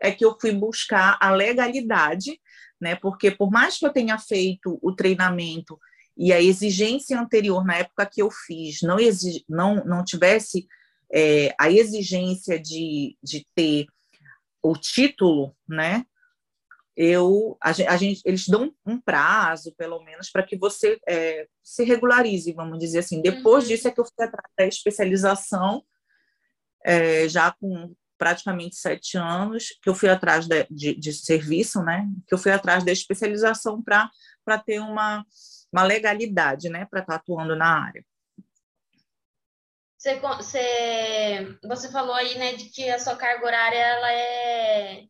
é 0.00 0.10
que 0.10 0.24
eu 0.24 0.36
fui 0.40 0.52
buscar 0.52 1.16
a 1.20 1.30
legalidade, 1.30 2.40
né? 2.80 2.94
Porque 2.96 3.30
por 3.30 3.50
mais 3.50 3.78
que 3.78 3.86
eu 3.86 3.92
tenha 3.92 4.18
feito 4.18 4.78
o 4.82 4.94
treinamento 4.94 5.78
e 6.16 6.32
a 6.32 6.40
exigência 6.40 7.18
anterior 7.18 7.64
na 7.64 7.76
época 7.78 8.06
que 8.06 8.22
eu 8.22 8.30
fiz 8.30 8.82
não 8.82 8.98
exig, 8.98 9.44
não 9.48 9.84
não 9.84 10.04
tivesse 10.04 10.66
é, 11.12 11.54
a 11.58 11.70
exigência 11.70 12.58
de, 12.58 13.16
de 13.22 13.46
ter 13.54 13.86
o 14.62 14.74
título, 14.74 15.56
né? 15.68 16.04
Eu, 16.96 17.56
a, 17.62 17.70
a 17.70 17.96
gente, 17.96 18.20
eles 18.24 18.48
dão 18.48 18.74
um 18.84 19.00
prazo, 19.00 19.72
pelo 19.76 20.02
menos, 20.02 20.30
para 20.30 20.42
que 20.42 20.58
você 20.58 20.98
é, 21.08 21.46
se 21.62 21.84
regularize, 21.84 22.52
vamos 22.52 22.78
dizer 22.78 22.98
assim. 22.98 23.22
Depois 23.22 23.64
uhum. 23.64 23.68
disso 23.68 23.86
é 23.86 23.92
que 23.92 24.00
eu 24.00 24.04
fui 24.04 24.26
atrás 24.26 24.52
da 24.58 24.66
especialização, 24.66 25.84
é, 26.84 27.28
já 27.28 27.52
com 27.52 27.94
praticamente 28.18 28.76
sete 28.76 29.16
anos, 29.16 29.68
que 29.82 29.88
eu 29.88 29.94
fui 29.94 30.08
atrás 30.08 30.46
de, 30.46 30.66
de, 30.70 30.94
de 30.94 31.12
serviço, 31.12 31.82
né? 31.82 32.06
Que 32.26 32.34
eu 32.34 32.38
fui 32.38 32.52
atrás 32.52 32.84
da 32.84 32.92
especialização 32.92 33.82
para 33.82 34.58
ter 34.58 34.80
uma, 34.80 35.24
uma 35.72 35.84
legalidade, 35.84 36.68
né? 36.68 36.86
Para 36.90 37.00
estar 37.00 37.14
tá 37.14 37.18
atuando 37.20 37.56
na 37.56 37.84
área. 37.86 38.04
Você, 39.96 40.20
você, 40.20 41.58
você 41.64 41.90
falou 41.90 42.14
aí, 42.14 42.38
né, 42.38 42.54
de 42.54 42.66
que 42.66 42.88
a 42.88 43.00
sua 43.00 43.16
carga 43.16 43.44
horária, 43.44 43.78
ela 43.78 44.12
é, 44.12 45.02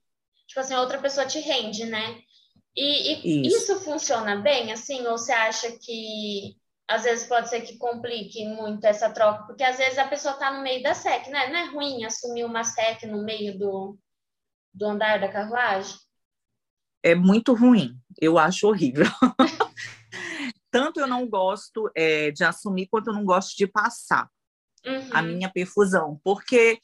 tipo 0.47 0.61
assim, 0.61 0.75
outra 0.75 0.99
pessoa 0.99 1.27
te 1.27 1.39
rende, 1.41 1.85
né? 1.85 2.23
E, 2.75 3.43
e 3.43 3.47
isso. 3.47 3.73
isso. 3.73 3.81
funciona 3.81 4.37
bem, 4.37 4.73
assim, 4.73 5.07
ou 5.07 5.19
você 5.19 5.33
acha 5.33 5.73
que 5.73 6.57
às 6.89 7.05
vezes 7.05 7.29
pode 7.29 7.51
ser 7.51 7.61
que 7.61 7.77
complique 7.77 8.49
muito 8.49 8.85
essa 8.87 9.11
troca? 9.11 9.45
Porque 9.45 9.63
às 9.63 9.77
vezes 9.77 9.99
a 9.99 10.09
pessoa 10.09 10.35
está 10.35 10.51
no 10.51 10.63
meio 10.63 10.83
da 10.83 10.95
SEC, 10.95 11.29
né? 11.29 11.49
Não 11.49 11.57
é 11.59 11.65
ruim 11.67 12.05
assumir 12.05 12.45
uma 12.45 12.65
SEC 12.65 13.07
no 13.07 13.23
meio 13.23 13.59
do, 13.59 13.99
do 14.73 14.87
andar 14.87 15.21
da 15.21 15.31
carruagem? 15.31 15.95
É 17.03 17.15
muito 17.15 17.55
ruim, 17.55 17.95
eu 18.21 18.39
acho 18.39 18.67
horrível. 18.67 19.05
Tanto 20.71 20.99
eu 20.99 21.07
não 21.07 21.29
gosto 21.29 21.91
é, 21.95 22.31
de 22.31 22.43
assumir, 22.43 22.89
quanto 22.89 23.09
eu 23.09 23.15
não 23.15 23.25
gosto 23.25 23.57
de 23.57 23.67
passar 23.67 24.29
uhum. 24.87 25.11
a 25.13 25.23
minha 25.23 25.51
perfusão, 25.51 26.21
porque 26.25 26.81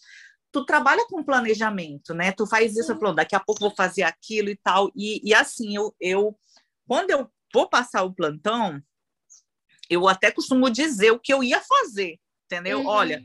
tu 0.52 0.64
trabalha 0.64 1.06
com 1.08 1.24
planejamento, 1.24 2.14
né? 2.14 2.30
Tu 2.30 2.46
faz 2.46 2.76
isso, 2.76 2.92
uhum. 2.92 3.14
daqui 3.14 3.34
a 3.34 3.40
pouco 3.40 3.60
vou 3.60 3.74
fazer 3.74 4.02
aquilo 4.02 4.50
e 4.50 4.56
tal. 4.56 4.90
E, 4.94 5.20
e 5.28 5.34
assim, 5.34 5.74
eu, 5.74 5.94
eu, 5.98 6.38
quando 6.86 7.10
eu 7.10 7.28
vou 7.52 7.68
passar 7.68 8.02
o 8.04 8.14
plantão, 8.14 8.80
eu 9.88 10.08
até 10.08 10.30
costumo 10.30 10.70
dizer 10.70 11.10
o 11.10 11.18
que 11.18 11.32
eu 11.32 11.42
ia 11.42 11.60
fazer, 11.60 12.18
entendeu? 12.46 12.80
Uhum. 12.80 12.86
Olha, 12.86 13.22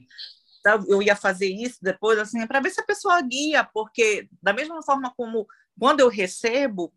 tá, 0.63 0.79
eu 0.87 1.01
ia 1.01 1.15
fazer 1.15 1.47
isso 1.47 1.77
depois, 1.81 2.19
assim, 2.19 2.45
para 2.47 2.59
ver 2.59 2.69
se 2.69 2.81
a 2.81 2.85
pessoa 2.85 3.21
guia, 3.21 3.63
porque 3.63 4.27
da 4.41 4.53
mesma 4.53 4.81
forma 4.83 5.13
como 5.15 5.47
quando 5.79 6.01
eu 6.01 6.09
recebo, 6.09 6.93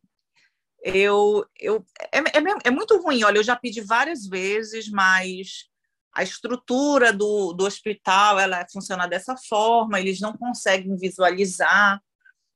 eu, 0.82 1.46
eu 1.58 1.84
é, 2.12 2.18
é, 2.18 2.42
é 2.64 2.70
muito 2.70 3.00
ruim. 3.00 3.22
Olha, 3.22 3.38
eu 3.38 3.44
já 3.44 3.54
pedi 3.54 3.80
várias 3.80 4.26
vezes, 4.26 4.88
mas 4.90 5.68
a 6.12 6.22
estrutura 6.22 7.12
do, 7.12 7.52
do 7.52 7.64
hospital 7.64 8.38
ela 8.38 8.66
funciona 8.70 9.06
dessa 9.06 9.36
forma, 9.36 9.98
eles 9.98 10.20
não 10.20 10.36
conseguem 10.36 10.96
visualizar 10.96 12.02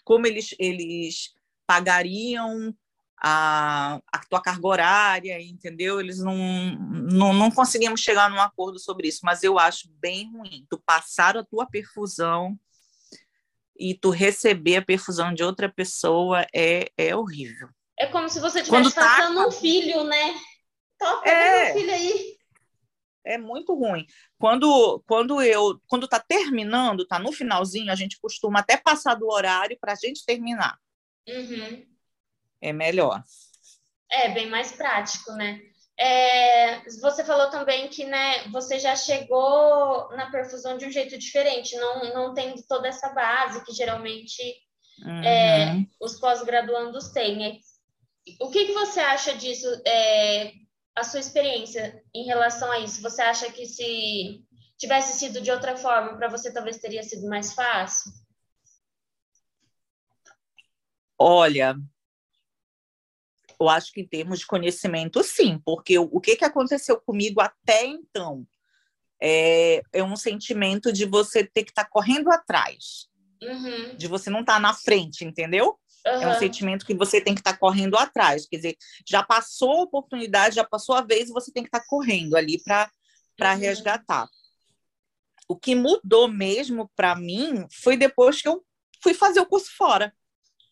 como 0.05 0.27
eles, 0.27 0.55
eles 0.59 1.35
pagariam 1.67 2.75
a, 3.23 4.01
a 4.13 4.19
tua 4.29 4.41
carga 4.41 4.67
horária, 4.67 5.41
entendeu? 5.41 6.01
Eles 6.01 6.19
não, 6.19 6.37
não, 6.37 7.33
não 7.33 7.51
conseguimos 7.51 8.01
chegar 8.01 8.31
num 8.31 8.41
acordo 8.41 8.79
sobre 8.79 9.09
isso, 9.09 9.21
mas 9.25 9.43
eu 9.43 9.59
acho 9.59 9.89
bem 10.01 10.31
ruim. 10.33 10.67
Tu 10.69 10.81
passar 10.85 11.37
a 11.37 11.45
tua 11.45 11.67
perfusão 11.67 12.59
e 13.79 13.95
tu 13.95 14.11
receber 14.11 14.77
a 14.77 14.85
perfusão 14.85 15.33
de 15.33 15.43
outra 15.43 15.69
pessoa 15.69 16.47
é, 16.55 16.91
é 16.97 17.15
horrível. 17.17 17.69
É 17.99 18.07
como 18.07 18.29
se 18.29 18.41
você 18.41 18.61
estivesse 18.61 18.95
tá 18.95 19.03
passando 19.03 19.41
tá... 19.41 19.49
um 19.49 19.51
filho, 19.51 20.05
né? 20.05 20.35
Toca 20.99 21.29
é... 21.29 21.73
um 21.73 21.79
filho 21.79 21.93
aí 21.93 22.37
é 23.27 23.37
muito 23.37 23.75
ruim. 23.75 24.07
Quando, 24.39 25.03
quando 25.07 25.43
eu, 25.43 25.81
quando 25.89 26.05
está 26.05 26.21
terminando, 26.21 27.03
está 27.03 27.19
no 27.19 27.33
finalzinho, 27.33 27.91
a 27.91 27.97
gente 27.97 28.19
costuma 28.21 28.61
até 28.61 28.77
passar 28.77 29.15
do 29.15 29.27
horário 29.29 29.77
para 29.81 29.93
a 29.93 29.97
gente 29.97 30.25
terminar. 30.25 30.79
Uhum. 31.29 31.85
É 32.61 32.73
melhor. 32.73 33.23
É 34.11 34.31
bem 34.31 34.49
mais 34.49 34.73
prático, 34.73 35.33
né? 35.33 35.61
É, 35.99 36.83
você 37.01 37.25
falou 37.25 37.51
também 37.51 37.89
que 37.89 38.05
né, 38.05 38.49
você 38.49 38.79
já 38.79 38.95
chegou 38.95 40.09
na 40.11 40.31
perfusão 40.31 40.77
de 40.77 40.85
um 40.85 40.91
jeito 40.91 41.17
diferente, 41.19 41.75
não, 41.77 42.13
não 42.13 42.35
tem 42.35 42.55
toda 42.69 42.87
essa 42.87 43.09
base 43.15 43.65
que 43.65 43.73
geralmente 43.73 44.43
uhum. 45.03 45.25
é, 45.25 45.87
os 45.99 46.21
pós-graduandos 46.21 47.09
têm. 47.09 47.61
O 48.41 48.51
que, 48.51 48.67
que 48.67 48.73
você 48.75 49.01
acha 49.01 49.35
disso? 49.37 49.67
É, 49.87 50.53
a 50.95 51.05
sua 51.05 51.21
experiência 51.21 52.03
em 52.15 52.25
relação 52.25 52.71
a 52.73 52.79
isso? 52.81 53.03
Você 53.03 53.23
acha 53.23 53.51
que 53.51 53.65
se 53.67 54.43
tivesse 54.79 55.19
sido 55.19 55.41
de 55.41 55.51
outra 55.51 55.77
forma, 55.77 56.17
para 56.17 56.29
você 56.29 56.53
talvez 56.53 56.79
teria 56.79 57.03
sido 57.03 57.27
mais 57.29 57.55
fácil? 57.55 58.13
Olha, 61.19 61.77
eu 63.61 63.69
acho 63.69 63.93
que 63.93 64.01
em 64.01 64.07
termos 64.07 64.41
de 64.41 64.47
conhecimento, 64.47 65.23
sim, 65.23 65.61
porque 65.65 65.99
o, 65.99 66.09
o 66.13 66.21
que, 66.21 66.37
que 66.37 66.45
aconteceu 66.45 67.01
comigo 67.01 67.41
até 67.41 67.85
então 67.85 68.47
é, 69.21 69.83
é 69.93 70.03
um 70.03 70.17
sentimento 70.17 70.93
de 70.93 71.05
você 71.07 71.45
ter 71.45 71.65
que 71.65 71.71
estar 71.71 71.85
tá 71.85 71.91
correndo 71.91 72.31
atrás, 72.31 73.09
uhum. 73.43 73.97
de 73.97 74.07
você 74.07 74.31
não 74.31 74.41
estar 74.41 74.55
tá 74.55 74.61
na 74.61 74.75
frente, 74.75 75.25
entendeu? 75.25 75.79
Uhum. 76.07 76.23
É 76.23 76.29
um 76.29 76.39
sentimento 76.39 76.87
que 76.87 76.95
você 76.95 77.21
tem 77.21 77.35
que 77.35 77.41
estar 77.41 77.55
tá 77.55 77.59
correndo 77.59 77.97
atrás. 77.97 78.47
Quer 78.47 78.57
dizer, 78.57 78.77
já 79.07 79.23
passou 79.23 79.81
a 79.81 79.83
oportunidade, 79.83 80.57
já 80.57 80.65
passou 80.65 80.95
a 80.95 81.01
vez 81.01 81.29
e 81.29 81.33
você 81.33 81.53
tem 81.53 81.63
que 81.63 81.69
estar 81.69 81.81
tá 81.81 81.87
correndo 81.89 82.37
ali 82.37 82.63
para 82.63 82.91
uhum. 83.41 83.59
resgatar. 83.59 84.29
O 85.49 85.57
que 85.57 85.75
mudou 85.75 86.29
mesmo 86.29 86.91
para 86.95 87.15
mim 87.15 87.67
foi 87.83 87.97
depois 87.97 88.43
que 88.43 88.49
eu 88.49 88.65
fui 89.03 89.15
fazer 89.15 89.41
o 89.41 89.47
curso 89.47 89.71
fora. 89.77 90.13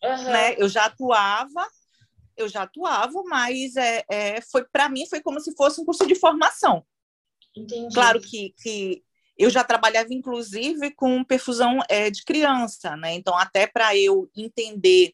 Né? 0.01 0.55
Eu 0.57 0.69
já 0.69 0.85
atuava, 0.85 1.67
eu 2.37 2.47
já 2.47 2.63
atuava, 2.63 3.23
mas 3.25 3.75
é, 3.75 4.03
é 4.09 4.41
foi 4.41 4.63
para 4.65 4.89
mim 4.89 5.05
foi 5.07 5.21
como 5.21 5.39
se 5.39 5.55
fosse 5.55 5.79
um 5.81 5.85
curso 5.85 6.05
de 6.05 6.15
formação. 6.15 6.85
Entendi. 7.55 7.93
Claro 7.93 8.19
que, 8.19 8.53
que 8.61 9.03
eu 9.37 9.49
já 9.49 9.63
trabalhava, 9.63 10.13
inclusive, 10.13 10.91
com 10.91 11.23
perfusão 11.23 11.79
é, 11.89 12.09
de 12.09 12.23
criança, 12.23 12.95
né? 12.95 13.13
Então, 13.13 13.35
até 13.37 13.67
para 13.67 13.95
eu 13.95 14.29
entender 14.35 15.13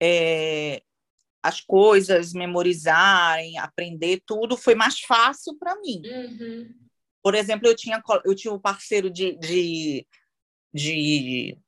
é, 0.00 0.82
as 1.42 1.60
coisas, 1.60 2.32
memorizarem, 2.32 3.58
aprender 3.58 4.22
tudo, 4.26 4.56
foi 4.56 4.74
mais 4.74 5.00
fácil 5.00 5.56
para 5.58 5.78
mim. 5.80 6.02
Uhum. 6.04 6.74
Por 7.22 7.34
exemplo, 7.34 7.66
eu 7.66 7.76
tinha, 7.76 8.02
eu 8.24 8.34
tinha 8.34 8.52
um 8.52 8.58
parceiro 8.58 9.10
de, 9.10 9.36
de, 9.38 10.06
de, 10.72 11.58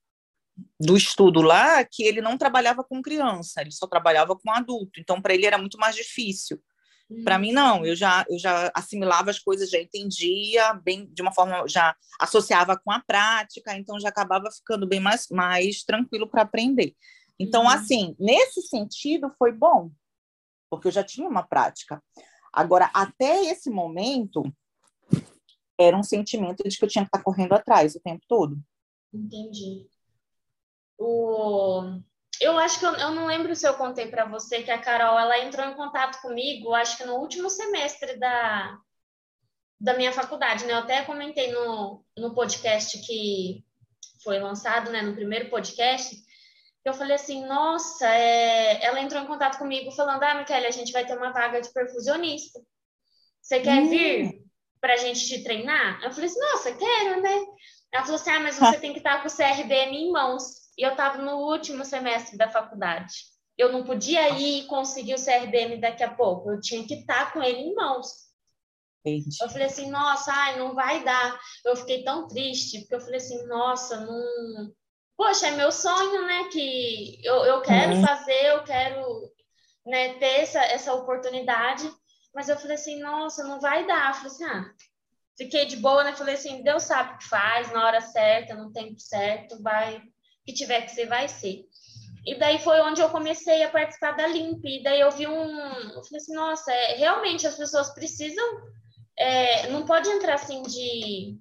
do 0.80 0.96
estudo 0.96 1.40
lá 1.40 1.84
que 1.84 2.02
ele 2.02 2.20
não 2.20 2.36
trabalhava 2.36 2.82
com 2.82 3.02
criança, 3.02 3.60
ele 3.60 3.70
só 3.70 3.86
trabalhava 3.86 4.36
com 4.36 4.50
adulto. 4.50 5.00
Então, 5.00 5.20
para 5.20 5.34
ele 5.34 5.46
era 5.46 5.58
muito 5.58 5.78
mais 5.78 5.94
difícil. 5.94 6.60
Para 7.24 7.38
mim, 7.38 7.52
não, 7.52 7.86
eu 7.86 7.96
já, 7.96 8.26
eu 8.28 8.38
já 8.38 8.70
assimilava 8.74 9.30
as 9.30 9.38
coisas, 9.38 9.70
já 9.70 9.80
entendia 9.80 10.74
bem, 10.74 11.06
de 11.06 11.22
uma 11.22 11.32
forma, 11.32 11.66
já 11.66 11.96
associava 12.20 12.78
com 12.78 12.90
a 12.90 13.00
prática, 13.00 13.74
então 13.74 13.98
já 13.98 14.10
acabava 14.10 14.50
ficando 14.50 14.86
bem 14.86 15.00
mais, 15.00 15.26
mais 15.30 15.82
tranquilo 15.82 16.28
para 16.28 16.42
aprender. 16.42 16.94
Então, 17.40 17.62
uhum. 17.62 17.70
assim, 17.70 18.14
nesse 18.18 18.60
sentido, 18.60 19.32
foi 19.38 19.52
bom, 19.52 19.90
porque 20.68 20.88
eu 20.88 20.92
já 20.92 21.02
tinha 21.02 21.26
uma 21.26 21.42
prática. 21.42 22.02
Agora, 22.52 22.90
até 22.92 23.46
esse 23.46 23.70
momento, 23.70 24.42
era 25.80 25.96
um 25.96 26.02
sentimento 26.02 26.62
de 26.68 26.76
que 26.76 26.84
eu 26.84 26.88
tinha 26.88 27.04
que 27.04 27.08
estar 27.08 27.22
correndo 27.22 27.54
atrás 27.54 27.94
o 27.94 28.00
tempo 28.00 28.22
todo. 28.28 28.58
Entendi. 29.14 29.86
Eu 32.48 32.58
acho 32.58 32.78
que 32.78 32.86
eu, 32.86 32.94
eu 32.94 33.10
não 33.10 33.26
lembro 33.26 33.54
se 33.54 33.68
eu 33.68 33.74
contei 33.74 34.06
para 34.06 34.24
você 34.24 34.62
que 34.62 34.70
a 34.70 34.80
Carol 34.80 35.18
ela 35.18 35.38
entrou 35.40 35.66
em 35.66 35.74
contato 35.74 36.18
comigo, 36.22 36.72
acho 36.72 36.96
que 36.96 37.04
no 37.04 37.16
último 37.16 37.50
semestre 37.50 38.18
da, 38.18 38.78
da 39.78 39.92
minha 39.92 40.10
faculdade, 40.14 40.64
né? 40.64 40.72
Eu 40.72 40.78
até 40.78 41.02
comentei 41.02 41.52
no, 41.52 42.02
no 42.16 42.34
podcast 42.34 42.98
que 43.06 43.62
foi 44.24 44.38
lançado, 44.38 44.90
né? 44.90 45.02
No 45.02 45.14
primeiro 45.14 45.50
podcast, 45.50 46.16
eu 46.86 46.94
falei 46.94 47.16
assim, 47.16 47.44
nossa, 47.44 48.08
é... 48.08 48.82
ela 48.82 48.98
entrou 48.98 49.22
em 49.22 49.26
contato 49.26 49.58
comigo 49.58 49.90
falando, 49.90 50.22
ah, 50.22 50.36
Michele, 50.36 50.66
a 50.66 50.70
gente 50.70 50.90
vai 50.90 51.04
ter 51.04 51.18
uma 51.18 51.32
vaga 51.32 51.60
de 51.60 51.70
perfusionista. 51.70 52.58
Você 53.42 53.60
quer 53.60 53.82
hum. 53.82 53.90
vir 53.90 54.42
para 54.80 54.94
a 54.94 54.96
gente 54.96 55.26
te 55.26 55.44
treinar? 55.44 56.02
Eu 56.02 56.10
falei 56.12 56.30
assim, 56.30 56.40
nossa, 56.40 56.74
quero, 56.74 57.20
né? 57.20 57.46
Ela 57.92 58.04
falou 58.04 58.16
assim, 58.16 58.30
ah, 58.30 58.40
mas 58.40 58.56
você 58.56 58.78
tem 58.80 58.94
que 58.94 59.00
estar 59.00 59.20
com 59.20 59.28
o 59.28 59.30
CRBM 59.30 59.94
em 59.94 60.10
mãos 60.10 60.67
e 60.78 60.82
eu 60.84 60.92
estava 60.92 61.18
no 61.18 61.38
último 61.38 61.84
semestre 61.84 62.38
da 62.38 62.48
faculdade. 62.48 63.12
Eu 63.58 63.72
não 63.72 63.82
podia 63.82 64.28
ir 64.30 64.60
e 64.60 64.66
conseguir 64.66 65.14
o 65.14 65.22
CRDM 65.22 65.80
daqui 65.80 66.04
a 66.04 66.14
pouco, 66.14 66.52
eu 66.52 66.60
tinha 66.60 66.86
que 66.86 66.94
estar 66.94 67.32
com 67.32 67.42
ele 67.42 67.58
em 67.58 67.74
mãos. 67.74 68.28
Entendi. 69.04 69.36
Eu 69.42 69.48
falei 69.48 69.66
assim, 69.66 69.90
nossa, 69.90 70.32
ai, 70.32 70.58
não 70.58 70.74
vai 70.74 71.02
dar. 71.02 71.38
Eu 71.64 71.74
fiquei 71.74 72.04
tão 72.04 72.28
triste, 72.28 72.80
porque 72.80 72.94
eu 72.94 73.00
falei 73.00 73.16
assim, 73.16 73.44
nossa, 73.46 74.00
não. 74.00 74.72
Poxa, 75.16 75.48
é 75.48 75.50
meu 75.50 75.72
sonho, 75.72 76.26
né? 76.26 76.44
Que 76.52 77.20
eu, 77.24 77.34
eu 77.44 77.60
quero 77.62 77.96
uhum. 77.96 78.06
fazer, 78.06 78.46
eu 78.46 78.62
quero 78.62 79.32
né, 79.84 80.14
ter 80.14 80.42
essa, 80.42 80.62
essa 80.62 80.94
oportunidade. 80.94 81.90
Mas 82.32 82.48
eu 82.48 82.56
falei 82.56 82.76
assim, 82.76 83.00
nossa, 83.00 83.42
não 83.42 83.60
vai 83.60 83.84
dar. 83.84 84.10
Eu 84.10 84.14
falei 84.14 84.28
assim, 84.28 84.44
ah, 84.44 84.74
fiquei 85.36 85.66
de 85.66 85.76
boa, 85.76 86.04
né? 86.04 86.14
Falei 86.14 86.34
assim, 86.34 86.62
Deus 86.62 86.84
sabe 86.84 87.14
o 87.14 87.18
que 87.18 87.28
faz, 87.28 87.72
na 87.72 87.84
hora 87.84 88.00
certa, 88.00 88.54
no 88.54 88.72
tempo 88.72 89.00
certo, 89.00 89.60
vai, 89.60 90.00
que 90.48 90.54
tiver 90.54 90.80
que 90.82 90.92
ser, 90.92 91.06
vai 91.06 91.28
ser. 91.28 91.66
E 92.24 92.38
daí 92.38 92.58
foi 92.58 92.80
onde 92.80 93.02
eu 93.02 93.10
comecei 93.10 93.62
a 93.62 93.70
participar 93.70 94.12
da 94.12 94.26
Limp. 94.26 94.64
E 94.64 94.82
daí 94.82 95.00
eu 95.00 95.10
vi 95.10 95.26
um. 95.26 95.60
Eu 95.92 96.02
falei 96.02 96.16
assim, 96.16 96.34
nossa, 96.34 96.72
é, 96.72 96.96
realmente 96.96 97.46
as 97.46 97.56
pessoas 97.56 97.92
precisam. 97.92 98.44
É, 99.16 99.68
não 99.68 99.84
pode 99.84 100.08
entrar 100.08 100.34
assim 100.34 100.62
de. 100.62 101.38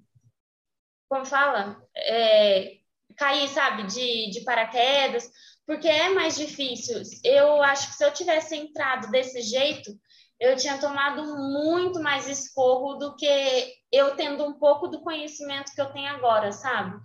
Como 1.08 1.26
fala? 1.26 1.82
É, 1.96 2.78
cair, 3.16 3.48
sabe, 3.48 3.84
de, 3.84 4.30
de 4.30 4.42
paraquedas, 4.42 5.32
porque 5.66 5.88
é 5.88 6.10
mais 6.10 6.36
difícil. 6.36 7.02
Eu 7.24 7.64
acho 7.64 7.88
que 7.88 7.96
se 7.96 8.04
eu 8.04 8.12
tivesse 8.12 8.58
entrado 8.58 9.10
desse 9.10 9.42
jeito, 9.42 9.98
eu 10.38 10.58
tinha 10.58 10.78
tomado 10.80 11.24
muito 11.38 12.02
mais 12.02 12.28
escorro 12.28 12.96
do 12.96 13.16
que 13.16 13.74
eu 13.90 14.18
tendo 14.18 14.46
um 14.46 14.54
pouco 14.54 14.90
do 14.90 15.02
conhecimento 15.02 15.74
que 15.74 15.82
eu 15.82 15.92
tenho 15.92 16.10
agora, 16.10 16.52
sabe? 16.52 17.00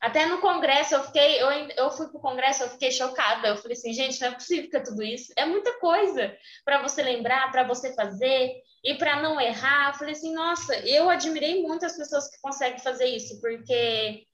Até 0.00 0.24
no 0.26 0.40
congresso 0.40 0.94
eu 0.94 1.04
fiquei, 1.04 1.42
eu, 1.42 1.50
eu 1.50 1.90
fui 1.90 2.08
para 2.08 2.16
o 2.16 2.22
congresso, 2.22 2.62
eu 2.62 2.70
fiquei 2.70 2.90
chocada. 2.90 3.48
Eu 3.48 3.56
falei 3.56 3.76
assim, 3.76 3.92
gente, 3.92 4.20
não 4.20 4.28
é 4.28 4.32
possível 4.32 4.70
que 4.70 4.76
é 4.76 4.80
tudo 4.80 5.02
isso. 5.02 5.32
É 5.36 5.44
muita 5.44 5.78
coisa 5.78 6.34
para 6.64 6.80
você 6.80 7.02
lembrar, 7.02 7.50
para 7.52 7.64
você 7.64 7.92
fazer 7.94 8.54
e 8.82 8.94
para 8.94 9.20
não 9.20 9.38
errar. 9.38 9.90
Eu 9.90 9.94
falei 9.98 10.14
assim, 10.14 10.32
nossa, 10.32 10.74
eu 10.88 11.10
admirei 11.10 11.62
muito 11.62 11.84
as 11.84 11.96
pessoas 11.96 12.30
que 12.30 12.40
conseguem 12.40 12.78
fazer 12.78 13.06
isso, 13.06 13.38
porque 13.42 14.24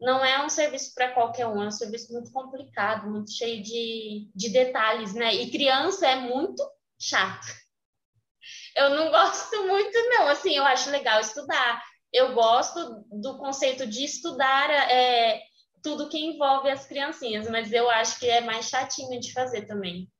não 0.00 0.24
é 0.24 0.44
um 0.44 0.48
serviço 0.48 0.94
para 0.94 1.12
qualquer 1.12 1.46
um, 1.46 1.62
é 1.62 1.66
um 1.66 1.72
serviço 1.72 2.12
muito 2.12 2.30
complicado, 2.30 3.10
muito 3.10 3.32
cheio 3.32 3.62
de, 3.62 4.30
de 4.34 4.48
detalhes, 4.50 5.12
né? 5.14 5.34
E 5.34 5.50
criança 5.50 6.06
é 6.06 6.16
muito 6.16 6.62
chato. 7.00 7.46
Eu 8.76 8.90
não 8.90 9.10
gosto 9.10 9.66
muito, 9.66 9.98
não. 10.10 10.28
Assim, 10.28 10.54
eu 10.56 10.64
acho 10.64 10.90
legal 10.90 11.18
estudar, 11.20 11.82
eu 12.12 12.34
gosto 12.34 13.04
do 13.10 13.38
conceito 13.38 13.86
de 13.86 14.04
estudar 14.04 14.70
é, 14.70 15.42
tudo 15.82 16.08
que 16.08 16.18
envolve 16.18 16.70
as 16.70 16.86
criancinhas, 16.86 17.48
mas 17.48 17.72
eu 17.72 17.88
acho 17.90 18.18
que 18.18 18.28
é 18.28 18.40
mais 18.40 18.68
chatinho 18.68 19.20
de 19.20 19.32
fazer 19.32 19.66
também. 19.66 20.10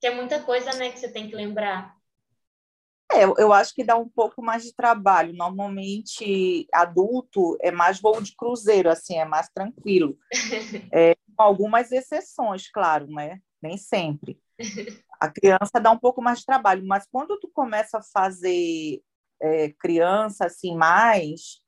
Que 0.00 0.06
é 0.06 0.14
muita 0.14 0.40
coisa, 0.42 0.72
né, 0.74 0.90
que 0.90 0.98
você 0.98 1.10
tem 1.10 1.28
que 1.28 1.36
lembrar. 1.36 1.94
É, 3.12 3.24
eu 3.24 3.52
acho 3.52 3.74
que 3.74 3.82
dá 3.82 3.96
um 3.96 4.08
pouco 4.08 4.40
mais 4.40 4.62
de 4.62 4.72
trabalho. 4.72 5.32
Normalmente, 5.34 6.68
adulto 6.72 7.58
é 7.60 7.72
mais 7.72 8.00
voo 8.00 8.20
de 8.22 8.34
cruzeiro, 8.36 8.88
assim, 8.88 9.18
é 9.18 9.24
mais 9.24 9.48
tranquilo. 9.48 10.16
É, 10.92 11.14
com 11.36 11.42
algumas 11.42 11.92
exceções, 11.92 12.70
claro, 12.70 13.06
né? 13.08 13.40
Nem 13.62 13.76
sempre. 13.76 14.38
A 15.20 15.28
criança 15.28 15.80
dá 15.80 15.90
um 15.90 15.98
pouco 15.98 16.22
mais 16.22 16.40
de 16.40 16.46
trabalho, 16.46 16.84
mas 16.86 17.06
quando 17.10 17.38
tu 17.38 17.48
começa 17.52 17.98
a 17.98 18.02
fazer 18.02 19.02
é, 19.40 19.70
criança, 19.78 20.46
assim, 20.46 20.76
mais, 20.76 21.60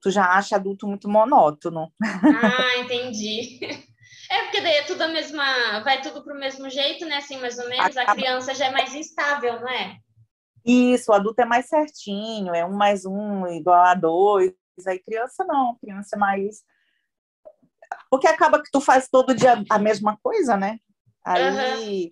tu 0.00 0.10
já 0.10 0.24
acha 0.32 0.56
adulto 0.56 0.86
muito 0.86 1.08
monótono. 1.08 1.92
Ah, 2.02 2.78
entendi. 2.80 3.60
É 4.28 4.42
porque 4.42 4.60
daí 4.60 4.74
é 4.74 4.82
tudo 4.82 5.02
a 5.02 5.08
mesma, 5.08 5.80
vai 5.84 6.02
tudo 6.02 6.20
para 6.20 6.34
o 6.34 6.38
mesmo 6.38 6.68
jeito, 6.68 7.06
né? 7.06 7.18
Assim, 7.18 7.38
mais 7.38 7.58
ou 7.58 7.68
menos. 7.68 7.96
A 7.96 8.12
criança 8.12 8.54
já 8.54 8.66
é 8.66 8.70
mais 8.72 8.92
instável, 8.92 9.60
não 9.60 9.68
é? 9.68 9.98
Isso, 10.64 11.12
o 11.12 11.14
adulto 11.14 11.40
é 11.40 11.44
mais 11.44 11.68
certinho, 11.68 12.52
é 12.52 12.66
um 12.66 12.74
mais 12.74 13.06
um 13.06 13.46
igual 13.46 13.84
a 13.84 13.94
dois. 13.94 14.52
Aí 14.84 14.98
criança 14.98 15.44
não, 15.44 15.78
criança 15.78 16.16
é 16.16 16.18
mais. 16.18 16.64
Porque 18.10 18.26
acaba 18.26 18.60
que 18.60 18.70
tu 18.70 18.80
faz 18.80 19.08
todo 19.08 19.32
dia 19.32 19.62
a 19.70 19.78
mesma 19.78 20.18
coisa, 20.20 20.56
né? 20.56 20.80
Aí, 21.24 22.10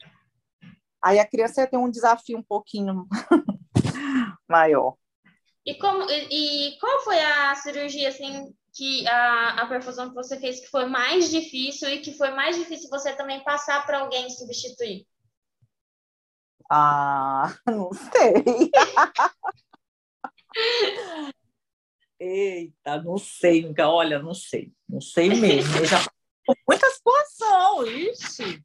uhum. 0.62 0.71
aí 1.03 1.19
a 1.19 1.27
criança 1.27 1.67
tem 1.67 1.79
um 1.79 1.90
desafio 1.90 2.38
um 2.38 2.45
pouquinho 2.45 3.09
maior. 4.49 4.97
E, 5.67 5.75
como, 5.75 6.09
e, 6.11 6.75
e, 6.75 6.79
qual 6.79 7.01
foi 7.05 7.19
a 7.19 7.55
cirurgia, 7.55 8.09
assim, 8.09 8.55
que 8.75 9.07
a, 9.07 9.63
a 9.63 9.67
perfusão 9.67 10.09
que 10.09 10.15
você 10.15 10.39
fez 10.39 10.61
que 10.61 10.67
foi 10.67 10.87
mais 10.87 11.31
difícil 11.31 11.89
e 11.89 12.01
que 12.01 12.13
foi 12.13 12.31
mais 12.31 12.57
difícil 12.57 12.91
você 12.91 13.15
também 13.15 13.43
passar 13.45 13.87
para 13.87 14.01
alguém 14.01 14.29
substituir? 14.29 15.07
Ah, 16.71 17.55
não 17.67 17.91
sei. 17.93 18.71
Eita, 22.19 23.03
não 23.03 23.19
sei, 23.19 23.75
olha, 23.81 24.19
não 24.19 24.35
sei, 24.35 24.73
não 24.89 25.01
sei 25.01 25.29
mesmo. 25.29 25.77
Eu 25.79 25.85
já 25.85 25.99
passei 25.99 26.15
por 26.47 26.57
muita 26.69 26.91
situação, 26.91 27.87
ixi. 27.87 28.65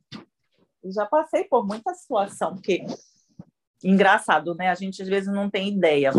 Eu 0.84 0.92
já 0.92 1.06
passei 1.06 1.44
por 1.44 1.66
muita 1.66 1.94
situação, 1.94 2.54
porque 2.56 2.86
engraçado, 3.84 4.56
né? 4.56 4.70
A 4.70 4.76
gente 4.76 5.02
às 5.02 5.08
vezes 5.08 5.32
não 5.32 5.50
tem 5.50 5.70
ideia. 5.70 6.12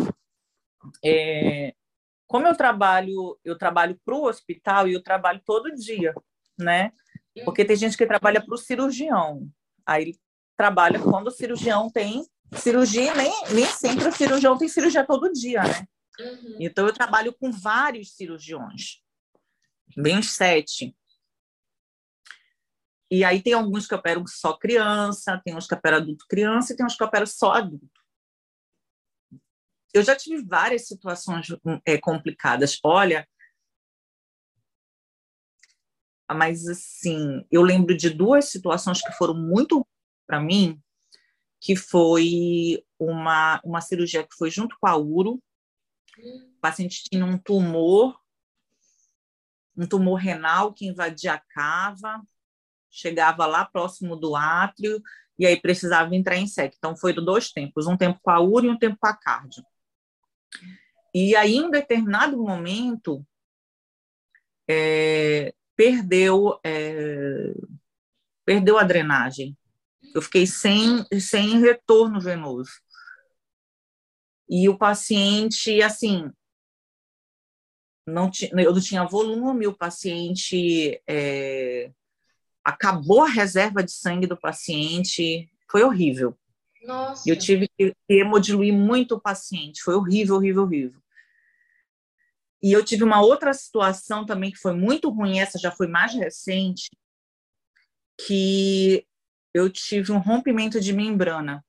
É, 1.05 1.75
como 2.27 2.47
eu 2.47 2.57
trabalho, 2.57 3.39
eu 3.45 3.57
trabalho 3.59 3.99
para 4.05 4.15
o 4.15 4.25
hospital 4.25 4.89
e 4.89 4.95
eu 4.95 5.03
trabalho 5.03 5.41
todo 5.45 5.75
dia, 5.75 6.15
né? 6.59 6.93
Porque 7.45 7.65
tem 7.65 7.77
gente 7.77 7.97
que 7.97 8.07
trabalha 8.07 8.41
para 8.45 8.55
o 8.55 8.59
cirurgião. 8.59 9.49
Aí 9.85 10.03
ele 10.03 10.21
trabalha 10.57 11.01
quando 11.01 11.29
o 11.29 11.33
cirurgião 11.33 11.91
tem 11.91 12.25
cirurgia, 12.53 13.15
nem, 13.15 13.33
nem 13.53 13.67
sempre 13.67 14.09
o 14.09 14.13
cirurgião 14.13 14.59
tem 14.59 14.69
cirurgia 14.69 15.05
todo 15.07 15.33
dia, 15.33 15.63
né? 15.63 15.87
Uhum. 16.19 16.57
Então 16.61 16.87
eu 16.87 16.93
trabalho 16.93 17.33
com 17.33 17.51
vários 17.51 18.15
cirurgiões, 18.15 19.03
bem 19.97 20.23
sete. 20.23 20.95
E 23.11 23.25
aí 23.25 23.43
tem 23.43 23.53
alguns 23.53 23.89
que 23.89 23.95
operam 23.95 24.25
só 24.27 24.57
criança, 24.57 25.41
tem 25.45 25.57
uns 25.57 25.67
que 25.67 25.75
operam 25.75 25.97
adulto 25.97 26.27
criança 26.29 26.73
e 26.73 26.77
tem 26.77 26.87
uns 26.87 26.97
que 26.97 27.03
operam 27.03 27.27
só 27.27 27.53
adulto. 27.53 28.01
Eu 29.93 30.05
já 30.05 30.15
tive 30.15 30.45
várias 30.45 30.87
situações 30.87 31.49
é, 31.85 31.99
complicadas. 31.99 32.79
Olha, 32.85 33.27
mas 36.33 36.69
assim, 36.69 37.45
eu 37.51 37.63
lembro 37.63 37.97
de 37.97 38.09
duas 38.09 38.45
situações 38.45 39.03
que 39.03 39.13
foram 39.13 39.35
muito 39.35 39.85
para 40.25 40.41
mim, 40.41 40.81
que 41.61 41.75
foi 41.75 42.85
uma, 42.97 43.61
uma 43.65 43.81
cirurgia 43.81 44.23
que 44.23 44.37
foi 44.37 44.51
junto 44.51 44.77
com 44.81 44.87
a 44.87 44.97
URO. 44.97 45.43
O 46.17 46.61
paciente 46.61 47.03
tinha 47.11 47.25
um 47.25 47.37
tumor, 47.37 48.17
um 49.77 49.87
tumor 49.87 50.15
renal 50.15 50.73
que 50.73 50.87
invadia 50.87 51.35
a 51.35 51.41
cava, 51.41 52.23
chegava 52.91 53.47
lá 53.47 53.65
próximo 53.65 54.17
do 54.17 54.35
átrio 54.35 55.01
e 55.39 55.47
aí 55.47 55.61
precisava 55.61 56.15
entrar 56.15 56.37
em 56.37 56.47
SEC. 56.47 56.75
Então, 56.77 56.97
foi 56.97 57.13
dois 57.15 57.51
tempos, 57.51 57.87
um 57.87 57.97
tempo 57.97 58.19
com 58.23 58.31
a 58.31 58.41
URI 58.41 58.69
e 58.69 58.71
um 58.71 58.79
tempo 58.79 58.99
com 59.01 59.07
a 59.07 59.17
cardio. 59.17 59.65
E 61.15 61.35
aí, 61.35 61.55
em 61.55 61.65
um 61.65 61.71
determinado 61.71 62.37
momento, 62.37 63.27
é, 64.69 65.55
perdeu, 65.75 66.61
é, 66.65 67.55
perdeu 68.45 68.79
a 68.79 68.85
drenagem. 68.85 69.57
Eu 70.15 70.23
fiquei 70.23 70.47
sem, 70.47 71.05
sem 71.21 71.61
retorno 71.61 72.21
venoso. 72.21 72.73
e 74.49 74.69
o 74.69 74.77
paciente, 74.77 75.81
assim, 75.81 76.31
não 78.07 78.31
eu 78.59 78.73
não 78.75 78.81
tinha 78.81 79.07
volume, 79.07 79.67
o 79.67 79.77
paciente 79.77 81.01
é, 81.07 81.93
acabou 82.65 83.23
a 83.23 83.29
reserva 83.29 83.83
de 83.83 83.93
sangue 83.93 84.27
do 84.27 84.37
paciente, 84.37 85.51
foi 85.71 85.83
horrível. 85.83 86.37
Nossa. 86.83 87.29
Eu 87.29 87.39
tive 87.39 87.69
que 87.79 87.95
hemodiluir 88.09 88.73
muito 88.73 89.17
o 89.17 89.21
paciente, 89.21 89.83
foi 89.83 89.95
horrível, 89.95 90.37
horrível, 90.37 90.63
horrível. 90.63 91.01
E 92.63 92.73
eu 92.73 92.85
tive 92.85 93.05
uma 93.05 93.23
outra 93.23 93.55
situação 93.55 94.27
também 94.27 94.51
que 94.51 94.59
foi 94.59 94.75
muito 94.75 95.09
ruim, 95.09 95.41
essa 95.41 95.59
já 95.59 95.71
foi 95.71 95.87
mais 95.87 96.13
recente, 96.13 96.91
que 98.27 99.07
eu 99.55 99.71
tive 99.71 100.13
um 100.13 100.19
rompimento 100.19 100.81
de 100.81 100.93
membrana, 100.93 101.65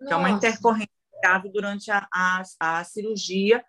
Nossa. 0.00 0.08
que 0.08 0.12
é 0.12 0.16
uma 0.16 0.30
intercorrência 0.30 0.88
grave 1.22 1.50
durante 1.50 1.90
a, 1.90 2.08
a, 2.12 2.42
a 2.58 2.84
cirurgia. 2.84 3.64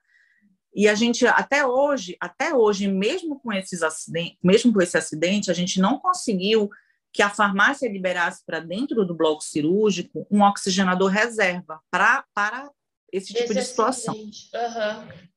E 0.74 0.88
a 0.88 0.96
gente 0.96 1.26
até 1.26 1.66
hoje, 1.66 2.16
até 2.20 2.54
hoje, 2.54 2.88
mesmo 2.88 3.40
com 3.40 3.52
esses 3.52 3.82
acidentes, 3.82 4.38
mesmo 4.44 4.74
com 4.74 4.82
esse 4.82 4.98
acidente, 4.98 5.50
a 5.50 5.54
gente 5.54 5.80
não 5.80 6.00
conseguiu 6.00 6.70
que 7.12 7.24
a 7.24 7.30
farmácia 7.30 7.90
liberasse 7.90 8.44
para 8.46 8.60
dentro 8.60 9.06
do 9.06 9.16
bloco 9.16 9.44
cirúrgico 9.44 10.28
um 10.30 10.44
oxigenador 10.44 11.10
reserva 11.10 11.82
pra, 11.90 12.24
para 12.34 12.70
esse 13.12 13.34
tipo 13.34 13.46
esse 13.46 13.54
de 13.56 13.62
situação. 13.64 14.16
Uhum. 14.16 15.30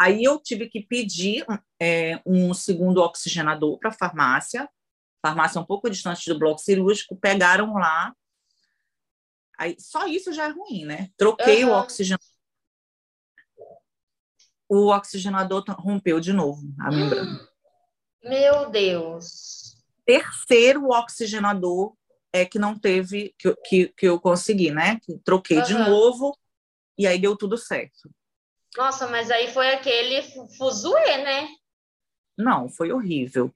Aí 0.00 0.24
eu 0.24 0.38
tive 0.38 0.68
que 0.68 0.80
pedir 0.80 1.44
é, 1.80 2.20
um 2.24 2.54
segundo 2.54 3.02
oxigenador 3.02 3.78
para 3.78 3.90
a 3.90 3.92
farmácia, 3.92 4.68
farmácia 5.20 5.60
um 5.60 5.64
pouco 5.64 5.90
distante 5.90 6.28
do 6.28 6.38
bloco 6.38 6.60
cirúrgico, 6.60 7.16
pegaram 7.16 7.74
lá. 7.74 8.14
Aí, 9.58 9.76
só 9.78 10.06
isso 10.06 10.32
já 10.32 10.46
é 10.46 10.50
ruim, 10.50 10.84
né? 10.84 11.10
Troquei 11.16 11.64
uhum. 11.64 11.72
o 11.72 11.78
oxigenador. 11.78 12.37
O 14.68 14.88
oxigenador 14.88 15.64
rompeu 15.78 16.20
de 16.20 16.32
novo 16.32 16.62
a 16.80 16.90
membrana. 16.90 17.48
Meu 18.22 18.70
Deus! 18.70 19.76
Terceiro 20.04 20.88
oxigenador 20.88 21.94
é 22.32 22.44
que 22.44 22.58
não 22.58 22.78
teve, 22.78 23.34
que, 23.38 23.54
que, 23.64 23.88
que 23.88 24.06
eu 24.06 24.20
consegui, 24.20 24.70
né? 24.70 24.98
Que 25.00 25.18
troquei 25.18 25.58
uhum. 25.58 25.64
de 25.64 25.74
novo 25.74 26.36
e 26.96 27.06
aí 27.06 27.18
deu 27.18 27.36
tudo 27.36 27.56
certo. 27.56 28.10
Nossa, 28.76 29.06
mas 29.08 29.30
aí 29.30 29.52
foi 29.52 29.70
aquele 29.70 30.22
fuzuê, 30.56 31.18
né? 31.18 31.48
Não, 32.36 32.68
foi 32.68 32.92
horrível. 32.92 33.52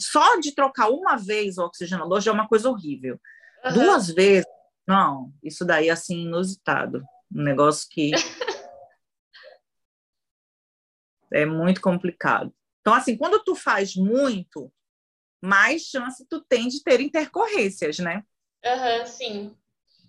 Só 0.00 0.38
de 0.38 0.52
trocar 0.52 0.90
uma 0.90 1.16
vez 1.16 1.56
o 1.58 1.64
oxigenador 1.64 2.20
já 2.20 2.30
é 2.30 2.34
uma 2.34 2.48
coisa 2.48 2.68
horrível. 2.68 3.18
Uhum. 3.64 3.72
Duas 3.72 4.10
vezes, 4.10 4.46
não, 4.86 5.32
isso 5.42 5.64
daí 5.64 5.88
assim 5.90 6.24
inusitado. 6.24 7.02
Um 7.34 7.42
negócio 7.42 7.88
que 7.90 8.10
é 11.32 11.44
muito 11.44 11.80
complicado. 11.80 12.52
Então, 12.80 12.94
assim, 12.94 13.16
quando 13.16 13.42
tu 13.42 13.54
faz 13.54 13.96
muito, 13.96 14.72
mais 15.42 15.82
chance 15.82 16.26
tu 16.28 16.40
tem 16.40 16.68
de 16.68 16.82
ter 16.82 17.00
intercorrências, 17.00 17.98
né? 17.98 18.22
Aham, 18.64 19.00
uhum, 19.00 19.06
sim. 19.06 19.56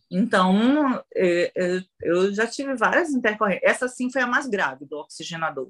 Então, 0.09 1.03
é, 1.13 1.51
é, 1.55 1.81
eu 2.01 2.33
já 2.33 2.47
tive 2.47 2.75
várias 2.75 3.09
intercorrências. 3.09 3.69
Essa 3.69 3.87
sim 3.87 4.11
foi 4.11 4.21
a 4.21 4.27
mais 4.27 4.47
grave 4.47 4.85
do 4.85 4.97
oxigenador. 4.97 5.69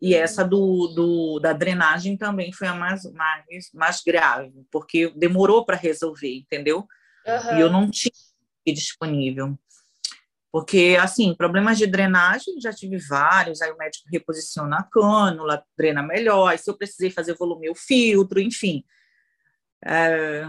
E 0.00 0.14
uhum. 0.14 0.20
essa 0.20 0.44
do, 0.44 0.88
do, 0.88 1.40
da 1.40 1.52
drenagem 1.52 2.16
também 2.16 2.52
foi 2.52 2.68
a 2.68 2.74
mais, 2.74 3.04
mais, 3.12 3.70
mais 3.72 4.02
grave, 4.04 4.52
porque 4.70 5.12
demorou 5.16 5.64
para 5.64 5.76
resolver, 5.76 6.36
entendeu? 6.36 6.86
Uhum. 7.26 7.56
E 7.56 7.60
eu 7.60 7.70
não 7.70 7.90
tinha 7.90 8.12
disponível. 8.66 9.58
Porque, 10.52 10.98
assim, 11.00 11.34
problemas 11.34 11.78
de 11.78 11.86
drenagem, 11.86 12.60
já 12.60 12.74
tive 12.74 12.98
vários, 12.98 13.62
aí 13.62 13.72
o 13.72 13.78
médico 13.78 14.04
reposiciona 14.12 14.76
a 14.76 14.82
cânula, 14.82 15.64
drena 15.76 16.02
melhor, 16.02 16.48
aí 16.48 16.58
se 16.58 16.70
eu 16.70 16.76
precisei 16.76 17.10
fazer 17.10 17.34
volume, 17.34 17.68
eu 17.68 17.74
filtro, 17.74 18.38
enfim. 18.38 18.84
É, 19.82 20.46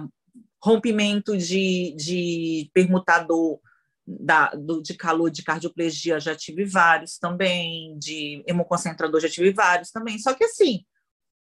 rompimento 0.61 1.37
de, 1.37 1.95
de 1.97 2.69
permutador 2.73 3.61
da, 4.05 4.49
do, 4.49 4.81
de 4.81 4.93
calor 4.93 5.31
de 5.31 5.41
cardioplegia 5.41 6.19
já 6.19 6.35
tive 6.35 6.65
vários 6.65 7.17
também, 7.17 7.97
de 7.97 8.43
hemoconcentrador 8.45 9.21
já 9.21 9.29
tive 9.29 9.53
vários 9.53 9.89
também. 9.89 10.19
Só 10.19 10.33
que 10.33 10.43
assim, 10.43 10.85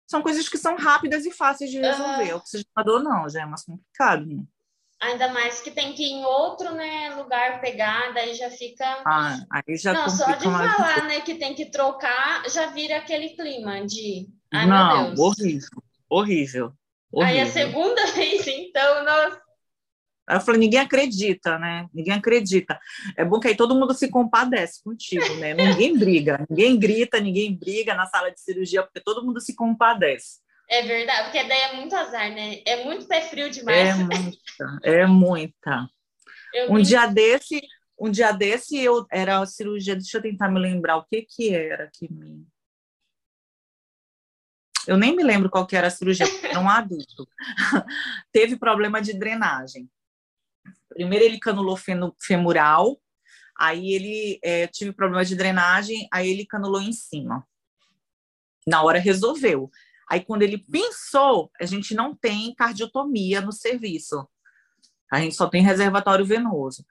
são 0.07 0.23
coisas 0.23 0.49
que 0.49 0.57
são 0.57 0.75
rápidas 0.75 1.23
e 1.23 1.31
fáceis 1.31 1.69
de 1.69 1.79
resolver. 1.79 2.31
Uhum. 2.31 2.37
Oxigenador 2.37 3.03
não, 3.03 3.29
já 3.29 3.43
é 3.43 3.45
mais 3.45 3.63
complicado. 3.63 4.25
Né? 4.25 4.43
Ainda 5.01 5.29
mais 5.29 5.61
que 5.61 5.71
tem 5.71 5.93
que 5.93 6.03
ir 6.03 6.11
em 6.11 6.25
outro 6.25 6.73
né, 6.73 7.15
lugar 7.15 7.61
pegar, 7.61 8.13
daí 8.13 8.33
já 8.33 8.49
fica. 8.49 8.85
Ah, 9.05 9.39
aí 9.49 9.77
já 9.77 9.93
Não, 9.93 10.09
só 10.09 10.33
de 10.33 10.43
falar 10.43 11.05
né, 11.05 11.21
que 11.21 11.35
tem 11.35 11.53
que 11.53 11.67
trocar, 11.67 12.43
já 12.49 12.65
vira 12.67 12.97
aquele 12.97 13.29
clima 13.29 13.85
de. 13.85 14.27
Ai, 14.51 14.67
não, 14.67 15.13
horrível, 15.15 15.83
horrível. 16.09 16.73
Horrível. 17.11 17.23
Aí 17.23 17.39
a 17.39 17.45
segunda 17.45 18.05
vez, 18.11 18.45
então, 18.45 19.05
nossa. 19.05 19.41
Aí 20.27 20.37
eu 20.37 20.41
falei, 20.41 20.59
ninguém 20.59 20.79
acredita, 20.79 21.57
né? 21.57 21.87
Ninguém 21.91 22.13
acredita. 22.13 22.79
É 23.17 23.25
bom 23.25 23.39
que 23.39 23.47
aí 23.47 23.55
todo 23.55 23.73
mundo 23.73 23.95
se 23.95 24.09
compadece 24.09 24.83
contigo, 24.83 25.35
né? 25.37 25.55
Ninguém 25.55 25.97
briga, 25.97 26.45
ninguém 26.47 26.77
grita, 26.77 27.19
ninguém 27.19 27.55
briga 27.55 27.95
na 27.95 28.05
sala 28.05 28.29
de 28.29 28.39
cirurgia, 28.39 28.83
porque 28.83 28.99
todo 28.99 29.25
mundo 29.25 29.41
se 29.41 29.55
compadece. 29.55 30.39
É 30.69 30.83
verdade, 30.83 31.23
porque 31.23 31.43
daí 31.47 31.61
é 31.61 31.75
muito 31.75 31.95
azar, 31.95 32.31
né? 32.31 32.61
É 32.65 32.83
muito 32.83 33.07
pé 33.07 33.21
frio 33.21 33.49
demais. 33.49 33.89
É 33.89 33.93
muita, 34.05 34.79
é 34.83 35.05
muita. 35.07 35.89
Eu 36.53 36.71
um 36.71 36.75
vi... 36.75 36.83
dia 36.83 37.07
desse, 37.07 37.61
um 37.99 38.11
dia 38.11 38.31
desse 38.31 38.77
eu 38.77 39.05
era 39.11 39.39
a 39.39 39.45
cirurgia, 39.45 39.95
deixa 39.95 40.17
eu 40.17 40.21
tentar 40.21 40.49
me 40.49 40.59
lembrar 40.59 40.97
o 40.97 41.05
que 41.05 41.23
que 41.23 41.55
era 41.55 41.89
que 41.91 42.11
me 42.11 42.45
eu 44.87 44.97
nem 44.97 45.15
me 45.15 45.23
lembro 45.23 45.51
qual 45.51 45.67
que 45.67 45.75
era 45.75 45.85
a 45.85 45.91
cirurgia, 45.91 46.25
era 46.43 46.59
um 46.59 46.67
adulto. 46.69 47.27
Teve 48.31 48.57
problema 48.57 48.99
de 48.99 49.13
drenagem. 49.13 49.87
Primeiro 50.89 51.25
ele 51.25 51.39
canulou 51.39 51.77
femoral, 52.19 52.99
aí 53.55 53.93
ele 53.93 54.39
é, 54.43 54.65
tive 54.65 54.91
problema 54.91 55.23
de 55.23 55.35
drenagem, 55.35 56.07
aí 56.11 56.27
ele 56.27 56.43
canulou 56.43 56.81
em 56.81 56.91
cima. 56.91 57.47
Na 58.65 58.81
hora 58.81 58.97
resolveu. 58.97 59.69
Aí 60.09 60.21
quando 60.21 60.41
ele 60.41 60.57
pensou, 60.57 61.51
a 61.61 61.65
gente 61.65 61.93
não 61.93 62.15
tem 62.15 62.53
cardiotomia 62.55 63.41
no 63.41 63.51
serviço. 63.51 64.27
A 65.11 65.21
gente 65.21 65.35
só 65.35 65.47
tem 65.47 65.61
reservatório 65.61 66.25
venoso. 66.25 66.85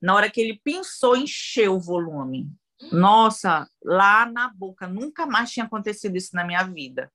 Na 0.00 0.14
hora 0.14 0.30
que 0.30 0.40
ele 0.40 0.60
pensou, 0.64 1.16
encheu 1.16 1.76
o 1.76 1.80
volume. 1.80 2.50
Nossa, 2.90 3.68
lá 3.82 4.26
na 4.26 4.48
boca, 4.48 4.86
nunca 4.86 5.26
mais 5.26 5.50
tinha 5.50 5.66
acontecido 5.66 6.16
isso 6.16 6.34
na 6.34 6.44
minha 6.44 6.62
vida. 6.64 7.10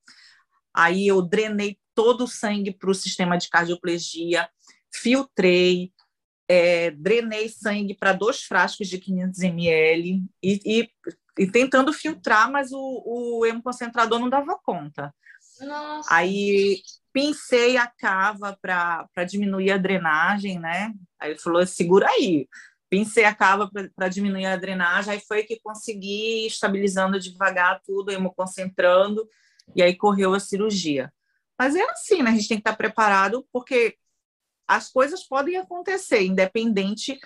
Aí 0.74 1.08
eu 1.08 1.22
drenei 1.22 1.80
todo 1.94 2.24
o 2.24 2.28
sangue 2.28 2.72
para 2.72 2.90
o 2.90 2.96
sistema 2.96 3.38
de 3.38 3.50
cardioplegia, 3.50 4.50
filtrei, 4.94 5.92
é, 6.48 6.92
drenei 6.92 7.50
sangue 7.50 7.94
para 7.94 8.14
dois 8.14 8.44
frascos 8.44 8.88
de 8.88 8.98
500 8.98 9.42
ml 9.42 10.24
e, 10.42 10.60
e, 10.66 10.90
e 11.38 11.52
tentando 11.52 11.94
filtrar, 11.94 12.52
mas 12.52 12.72
o, 12.72 13.04
o 13.06 13.46
hemoconcentrador 13.46 14.20
não 14.20 14.30
dava 14.30 14.58
conta. 14.64 15.14
Nossa. 15.62 16.14
Aí 16.14 16.82
pincei 17.12 17.78
a 17.78 17.88
cava 17.88 18.58
para 18.62 19.24
diminuir 19.28 19.72
a 19.72 19.78
drenagem, 19.78 20.60
né? 20.60 20.94
Aí 21.20 21.32
ele 21.32 21.40
falou: 21.40 21.66
segura 21.66 22.08
aí 22.10 22.48
pincei 22.90 23.24
a 23.24 23.36
cava 23.36 23.70
para 23.96 24.08
diminuir 24.08 24.48
a 24.48 24.58
drenagem, 24.58 25.14
aí 25.14 25.20
foi 25.20 25.44
que 25.44 25.60
consegui 25.60 26.48
estabilizando 26.48 27.20
devagar 27.20 27.82
tudo, 27.86 28.12
hemoconcentrando, 28.12 29.30
e 29.76 29.84
aí 29.84 29.96
correu 29.96 30.34
a 30.34 30.40
cirurgia. 30.40 31.14
Mas 31.58 31.76
é 31.76 31.84
assim, 31.92 32.24
né? 32.24 32.32
A 32.32 32.34
gente 32.34 32.48
tem 32.48 32.58
que 32.58 32.62
estar 32.62 32.76
preparado, 32.76 33.46
porque 33.54 33.96
as 34.68 34.90
coisas 34.92 35.24
podem 35.24 35.58
acontecer, 35.58 36.24
independente 36.24 37.20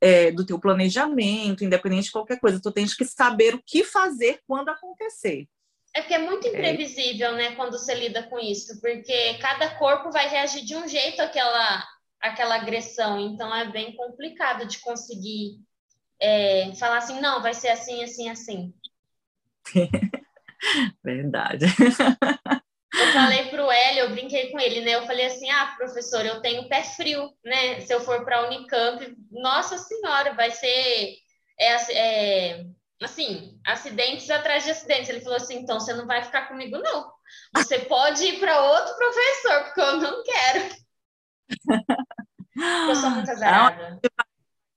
é, 0.00 0.30
do 0.30 0.46
teu 0.46 0.58
planejamento, 0.58 1.64
independente 1.64 2.04
de 2.04 2.12
qualquer 2.12 2.40
coisa. 2.40 2.60
Tu 2.60 2.72
tens 2.72 2.94
que 2.94 3.04
saber 3.04 3.54
o 3.54 3.62
que 3.64 3.84
fazer 3.84 4.40
quando 4.46 4.70
acontecer. 4.70 5.46
É 5.94 6.00
porque 6.00 6.14
é 6.14 6.18
muito 6.18 6.48
imprevisível, 6.48 7.30
é. 7.30 7.34
né, 7.34 7.54
quando 7.54 7.72
você 7.72 7.94
lida 7.94 8.22
com 8.22 8.38
isso, 8.38 8.80
porque 8.80 9.34
cada 9.34 9.74
corpo 9.76 10.10
vai 10.10 10.28
reagir 10.28 10.64
de 10.64 10.74
um 10.74 10.88
jeito 10.88 11.20
àquela, 11.20 11.86
aquela 12.20 12.54
agressão. 12.54 13.20
Então 13.20 13.54
é 13.54 13.70
bem 13.70 13.94
complicado 13.94 14.66
de 14.66 14.78
conseguir 14.78 15.60
é, 16.20 16.72
falar 16.76 16.98
assim, 16.98 17.20
não, 17.20 17.42
vai 17.42 17.52
ser 17.52 17.68
assim, 17.68 18.02
assim, 18.02 18.30
assim. 18.30 18.74
Verdade. 21.04 21.66
Eu 22.94 23.06
falei 23.12 23.46
para 23.46 23.64
o 23.64 23.72
Hélio, 23.72 24.00
eu 24.00 24.10
brinquei 24.10 24.50
com 24.50 24.60
ele, 24.60 24.82
né? 24.82 24.94
Eu 24.94 25.06
falei 25.06 25.26
assim: 25.26 25.50
ah, 25.50 25.74
professor, 25.76 26.24
eu 26.24 26.40
tenho 26.40 26.68
pé 26.68 26.84
frio, 26.84 27.32
né? 27.42 27.80
Se 27.80 27.92
eu 27.92 28.00
for 28.00 28.22
para 28.24 28.38
a 28.38 28.46
Unicamp, 28.46 29.16
nossa 29.30 29.78
senhora, 29.78 30.34
vai 30.34 30.50
ser 30.50 31.16
é, 31.58 31.74
é, 31.92 32.66
assim, 33.04 33.60
acidentes 33.66 34.30
atrás 34.30 34.64
de 34.64 34.70
acidentes. 34.70 35.08
Ele 35.08 35.20
falou 35.20 35.36
assim: 35.36 35.58
então 35.58 35.78
você 35.78 35.92
não 35.94 36.06
vai 36.06 36.22
ficar 36.22 36.48
comigo, 36.48 36.78
não. 36.78 37.12
Você 37.56 37.80
pode 37.80 38.24
ir 38.24 38.40
para 38.40 38.60
outro 38.60 38.94
professor, 38.96 39.64
porque 39.64 39.80
eu 39.80 39.96
não 39.98 40.22
quero. 40.22 40.74
Eu 42.88 42.96
sou 42.96 43.10
muito 43.10 43.30
azarada. 43.32 44.00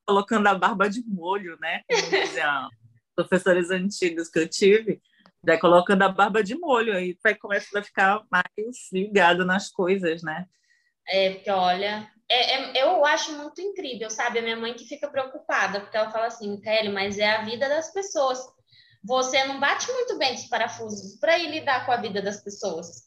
colocando 0.05 0.47
a 0.47 0.55
barba 0.55 0.89
de 0.89 1.03
molho, 1.05 1.57
né? 1.59 1.81
Diziam 1.89 2.69
professores 3.15 3.71
antigos 3.71 4.29
que 4.29 4.39
eu 4.39 4.47
tive, 4.47 5.01
vai 5.43 5.57
colocando 5.57 6.01
a 6.03 6.09
barba 6.09 6.43
de 6.43 6.55
molho, 6.55 6.95
aí 6.95 7.17
vai 7.23 7.33
começar 7.35 7.79
a 7.79 7.83
ficar 7.83 8.23
mais 8.29 8.45
ligado 8.91 9.45
nas 9.45 9.69
coisas, 9.69 10.21
né? 10.21 10.45
É, 11.07 11.31
porque 11.31 11.51
olha, 11.51 12.09
é, 12.29 12.55
é, 12.55 12.83
eu 12.83 13.05
acho 13.05 13.33
muito 13.33 13.61
incrível, 13.61 14.09
sabe? 14.09 14.39
A 14.39 14.41
minha 14.41 14.57
mãe 14.57 14.73
que 14.73 14.87
fica 14.87 15.07
preocupada, 15.07 15.81
porque 15.81 15.95
ela 15.95 16.11
fala 16.11 16.27
assim, 16.27 16.59
Kelly, 16.61 16.89
mas 16.89 17.17
é 17.17 17.29
a 17.29 17.43
vida 17.43 17.69
das 17.69 17.91
pessoas. 17.93 18.39
Você 19.03 19.43
não 19.43 19.59
bate 19.59 19.91
muito 19.91 20.17
bem 20.17 20.33
dos 20.33 20.47
parafusos 20.47 21.19
para 21.19 21.37
ir 21.37 21.51
lidar 21.51 21.85
com 21.85 21.91
a 21.91 21.97
vida 21.97 22.21
das 22.21 22.43
pessoas. 22.43 23.05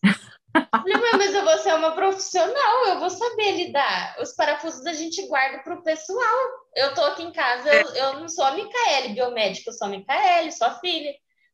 Falei, 0.71 0.97
mas 1.17 1.35
eu 1.35 1.45
vou 1.45 1.59
ser 1.59 1.75
uma 1.75 1.93
profissional, 1.93 2.87
eu 2.87 3.01
vou 3.01 3.11
saber 3.11 3.53
lidar. 3.53 4.17
Os 4.21 4.33
parafusos 4.35 4.87
a 4.87 4.93
gente 4.93 5.27
guarda 5.27 5.59
para 5.59 5.75
o 5.75 5.83
pessoal. 5.83 6.37
Eu 6.75 6.95
tô 6.95 7.03
aqui 7.03 7.25
em 7.25 7.33
casa, 7.33 7.69
eu, 7.73 7.89
eu 7.95 8.21
não 8.21 8.29
sou 8.29 8.45
a 8.45 8.53
Micaele, 8.53 9.15
biomédica, 9.15 9.71
eu 9.71 9.75
sou 9.75 9.89
a 9.89 9.91
Micaele, 9.91 10.53
sua 10.53 10.79
filha. 10.79 11.13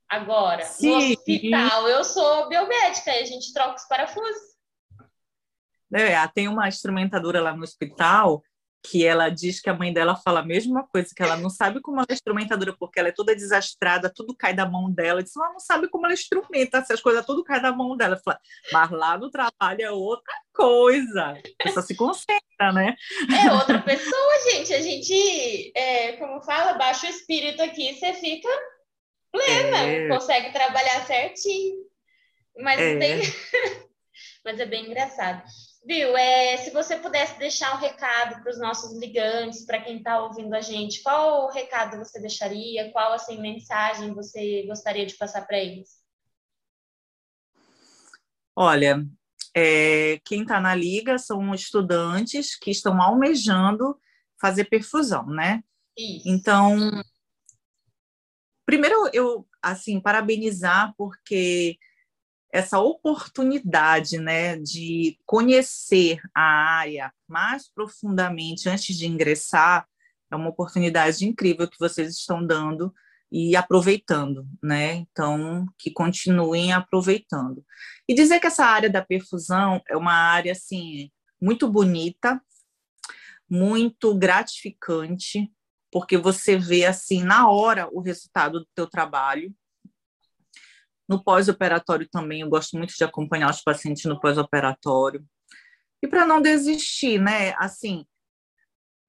Agora, 0.09 0.62
Sim. 0.64 0.90
no 0.90 0.96
hospital, 0.98 1.88
eu 1.88 2.04
sou 2.04 2.48
biomédica, 2.48 3.11
e 3.11 3.22
a 3.22 3.26
gente 3.26 3.52
troca 3.52 3.76
os 3.76 3.88
parafusos. 3.88 4.53
É, 5.94 6.14
tem 6.35 6.48
uma 6.48 6.68
instrumentadora 6.68 7.40
lá 7.40 7.57
no 7.57 7.62
hospital 7.62 8.42
que 8.87 9.07
ela 9.07 9.30
diz 9.30 9.61
que 9.61 9.70
a 9.70 9.74
mãe 9.74 9.92
dela 9.92 10.14
fala 10.14 10.40
a 10.40 10.44
mesma 10.44 10.87
coisa, 10.87 11.09
que 11.16 11.22
ela 11.22 11.38
não 11.38 11.48
sabe 11.48 11.80
como 11.80 11.98
ela 11.98 12.07
é 12.11 12.12
instrumentadora, 12.12 12.76
porque 12.78 13.00
ela 13.00 13.09
é 13.09 13.12
toda 13.12 13.35
desastrada, 13.35 14.12
tudo 14.14 14.37
cai 14.37 14.52
da 14.52 14.66
mão 14.66 14.92
dela. 14.92 15.22
Diz, 15.22 15.35
ela 15.35 15.52
não 15.52 15.59
sabe 15.59 15.88
como 15.88 16.04
ela 16.04 16.12
instrumenta, 16.12 16.78
essas 16.78 17.00
coisas, 17.00 17.24
tudo 17.24 17.42
cai 17.42 17.62
da 17.62 17.72
mão 17.72 17.96
dela. 17.96 18.20
Fala, 18.22 18.38
mas 18.70 18.90
lá 18.90 19.16
no 19.16 19.30
trabalho 19.30 19.80
é 19.80 19.90
outra 19.90 20.35
coisa. 20.52 21.35
Você 21.64 21.83
se 21.83 21.96
concentra, 21.96 22.72
né? 22.74 22.94
É 23.42 23.52
outra 23.54 23.80
pessoa, 23.80 24.50
gente. 24.52 24.74
A 24.74 24.83
gente, 24.83 25.72
é, 25.74 26.12
como 26.18 26.42
fala, 26.42 26.74
baixa 26.74 27.07
o 27.07 27.11
espírito 27.11 27.62
aqui, 27.62 27.94
você 27.94 28.12
fica 28.12 28.48
plena, 29.33 29.78
é. 29.78 30.09
consegue 30.09 30.52
trabalhar 30.52 31.07
certinho. 31.07 31.76
Mas 32.59 32.78
é. 32.78 32.98
tem. 32.98 33.22
mas 34.44 34.61
é 34.61 34.66
bem 34.66 34.87
engraçado. 34.87 35.42
Viu? 35.86 36.16
É, 36.16 36.56
se 36.56 36.70
você 36.70 36.96
pudesse 36.96 37.38
deixar 37.38 37.76
um 37.76 37.78
recado 37.78 38.42
para 38.42 38.50
os 38.50 38.58
nossos 38.58 38.98
ligantes, 38.98 39.66
para 39.66 39.82
quem 39.82 39.98
está 39.98 40.22
ouvindo 40.22 40.54
a 40.54 40.60
gente, 40.62 41.02
qual 41.02 41.50
recado 41.50 41.98
você 41.98 42.18
deixaria? 42.18 42.90
Qual 42.90 43.12
assim 43.12 43.38
mensagem 43.38 44.14
você 44.14 44.64
gostaria 44.66 45.04
de 45.04 45.14
passar 45.14 45.46
para 45.46 45.58
eles? 45.58 46.02
Olha, 48.56 49.04
é, 49.54 50.18
quem 50.24 50.42
está 50.42 50.58
na 50.58 50.74
liga 50.74 51.18
são 51.18 51.54
estudantes 51.54 52.56
que 52.56 52.70
estão 52.70 53.02
almejando 53.02 54.00
fazer 54.40 54.64
perfusão, 54.64 55.26
né? 55.26 55.62
Isso. 55.98 56.26
Então, 56.26 57.02
primeiro 58.64 59.10
eu 59.12 59.46
assim 59.60 60.00
parabenizar 60.00 60.94
porque 60.96 61.78
essa 62.54 62.78
oportunidade 62.78 64.16
né, 64.16 64.56
de 64.56 65.18
conhecer 65.26 66.20
a 66.32 66.40
área 66.78 67.12
mais 67.26 67.68
profundamente 67.68 68.68
antes 68.68 68.96
de 68.96 69.08
ingressar 69.08 69.88
é 70.30 70.36
uma 70.36 70.50
oportunidade 70.50 71.26
incrível 71.26 71.68
que 71.68 71.80
vocês 71.80 72.14
estão 72.14 72.46
dando 72.46 72.94
e 73.30 73.56
aproveitando, 73.56 74.46
né? 74.62 74.94
Então, 74.94 75.66
que 75.76 75.90
continuem 75.90 76.72
aproveitando. 76.72 77.64
E 78.08 78.14
dizer 78.14 78.38
que 78.38 78.46
essa 78.46 78.64
área 78.64 78.88
da 78.88 79.04
perfusão 79.04 79.82
é 79.88 79.96
uma 79.96 80.14
área 80.14 80.52
assim 80.52 81.10
muito 81.42 81.68
bonita, 81.68 82.40
muito 83.50 84.14
gratificante, 84.14 85.50
porque 85.90 86.16
você 86.16 86.56
vê 86.56 86.86
assim 86.86 87.24
na 87.24 87.50
hora 87.50 87.88
o 87.90 88.00
resultado 88.00 88.60
do 88.60 88.68
teu 88.76 88.86
trabalho 88.86 89.52
no 91.08 91.22
pós-operatório 91.22 92.08
também, 92.08 92.40
eu 92.40 92.48
gosto 92.48 92.76
muito 92.76 92.94
de 92.96 93.04
acompanhar 93.04 93.50
os 93.50 93.62
pacientes 93.62 94.04
no 94.04 94.20
pós-operatório. 94.20 95.24
E 96.02 96.08
para 96.08 96.26
não 96.26 96.40
desistir, 96.40 97.20
né? 97.20 97.54
Assim, 97.58 98.06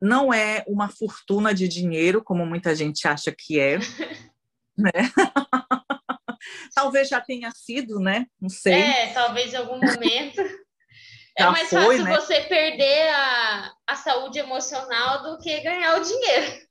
não 0.01 0.34
é 0.34 0.63
uma 0.67 0.89
fortuna 0.89 1.53
de 1.53 1.67
dinheiro, 1.67 2.23
como 2.23 2.45
muita 2.45 2.75
gente 2.75 3.08
acha 3.08 3.34
que 3.38 3.60
é, 3.60 3.77
né? 4.77 4.91
talvez 6.75 7.08
já 7.08 7.21
tenha 7.21 7.51
sido, 7.51 7.99
né? 7.99 8.25
Não 8.39 8.49
sei. 8.49 8.73
É, 8.73 9.13
talvez 9.13 9.53
em 9.53 9.58
algum 9.58 9.79
momento. 9.79 10.41
é 11.38 11.45
mais 11.45 11.69
foi, 11.69 11.97
fácil 11.97 12.03
né? 12.03 12.15
você 12.15 12.41
perder 12.41 13.10
a, 13.10 13.73
a 13.88 13.95
saúde 13.95 14.39
emocional 14.39 15.23
do 15.23 15.41
que 15.41 15.62
ganhar 15.62 15.97
o 15.97 16.03
dinheiro 16.03 16.64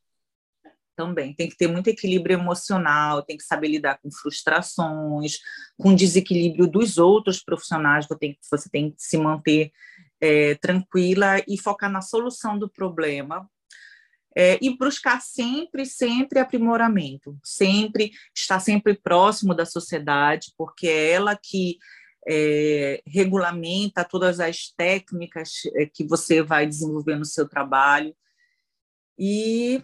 também. 0.94 1.34
Tem 1.34 1.48
que 1.48 1.56
ter 1.56 1.68
muito 1.68 1.88
equilíbrio 1.88 2.38
emocional, 2.38 3.22
tem 3.22 3.36
que 3.36 3.44
saber 3.44 3.68
lidar 3.68 3.98
com 4.02 4.10
frustrações, 4.10 5.38
com 5.78 5.94
desequilíbrio 5.94 6.66
dos 6.66 6.98
outros 6.98 7.42
profissionais, 7.42 8.06
você 8.06 8.18
tem, 8.18 8.38
você 8.50 8.68
tem 8.68 8.90
que 8.90 9.02
se 9.02 9.16
manter 9.16 9.72
é, 10.20 10.54
tranquila 10.56 11.42
e 11.46 11.58
focar 11.58 11.90
na 11.90 12.00
solução 12.00 12.58
do 12.58 12.68
problema. 12.68 13.48
É, 14.36 14.58
e 14.60 14.76
buscar 14.76 15.22
sempre, 15.22 15.86
sempre 15.86 16.40
aprimoramento, 16.40 17.38
sempre 17.44 18.10
estar 18.34 18.58
sempre 18.58 18.92
próximo 18.92 19.54
da 19.54 19.64
sociedade, 19.64 20.52
porque 20.58 20.88
é 20.88 21.12
ela 21.12 21.38
que 21.40 21.78
é, 22.26 23.02
regulamenta 23.06 24.04
todas 24.04 24.40
as 24.40 24.68
técnicas 24.76 25.50
é, 25.76 25.86
que 25.86 26.04
você 26.04 26.42
vai 26.42 26.66
desenvolver 26.66 27.16
no 27.16 27.24
seu 27.24 27.48
trabalho. 27.48 28.14
E 29.18 29.82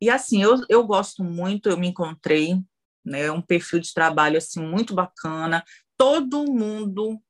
e 0.00 0.10
assim, 0.10 0.42
eu, 0.42 0.60
eu 0.68 0.84
gosto 0.86 1.22
muito, 1.24 1.68
eu 1.68 1.76
me 1.76 1.88
encontrei, 1.88 2.60
né, 3.04 3.30
um 3.30 3.40
perfil 3.40 3.80
de 3.80 3.92
trabalho 3.92 4.38
assim 4.38 4.60
muito 4.60 4.94
bacana. 4.94 5.62
Todo 5.96 6.44
mundo 6.44 7.20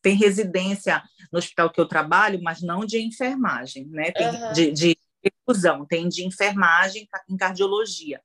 tem 0.00 0.14
residência 0.14 1.02
no 1.32 1.38
hospital 1.38 1.70
que 1.70 1.80
eu 1.80 1.86
trabalho, 1.86 2.40
mas 2.42 2.62
não 2.62 2.84
de 2.84 2.98
enfermagem, 3.00 3.86
né? 3.88 4.12
Tem 4.12 4.28
uhum. 4.28 4.52
de, 4.52 4.72
de 4.72 4.98
perfusão, 5.20 5.84
tem 5.84 6.08
de 6.08 6.24
enfermagem 6.24 7.08
em 7.28 7.36
cardiologia. 7.36 8.20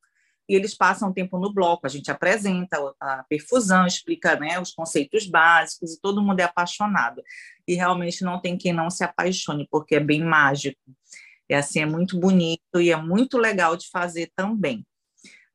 E 0.48 0.56
eles 0.56 0.76
passam 0.76 1.14
tempo 1.14 1.40
no 1.40 1.54
bloco, 1.54 1.86
a 1.86 1.90
gente 1.90 2.12
apresenta 2.12 2.78
a 3.00 3.24
perfusão, 3.24 3.88
explica 3.88 4.38
né, 4.38 4.60
os 4.60 4.74
conceitos 4.74 5.26
básicos 5.26 5.94
e 5.94 6.02
todo 6.02 6.22
mundo 6.22 6.42
é 6.42 6.44
apaixonado. 6.44 7.24
E 7.68 7.76
realmente 7.76 8.24
não 8.24 8.42
tem 8.42 8.58
quem 8.58 8.74
não 8.74 8.90
se 8.90 9.04
apaixone, 9.04 9.68
porque 9.72 9.96
é 9.96 10.00
bem 10.02 10.22
mágico. 10.22 10.80
É 11.54 11.58
assim, 11.58 11.82
é 11.82 11.86
muito 11.86 12.20
bonito 12.20 12.82
e 12.82 12.92
é 12.92 12.96
muito 12.96 13.38
legal 13.38 13.78
de 13.78 13.90
fazer 13.90 14.32
também. 14.36 14.86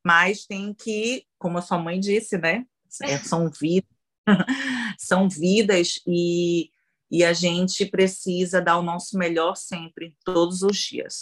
Mas 0.03 0.45
tem 0.45 0.73
que, 0.73 1.25
como 1.37 1.57
a 1.57 1.61
sua 1.61 1.77
mãe 1.77 1.99
disse, 1.99 2.37
né? 2.37 2.65
É, 3.01 3.17
são 3.17 3.49
vidas, 3.49 3.89
são 4.97 5.29
vidas 5.29 5.99
e, 6.07 6.71
e 7.11 7.23
a 7.23 7.33
gente 7.33 7.85
precisa 7.85 8.61
dar 8.61 8.77
o 8.77 8.83
nosso 8.83 9.17
melhor 9.17 9.55
sempre, 9.55 10.15
todos 10.23 10.63
os 10.63 10.77
dias. 10.77 11.19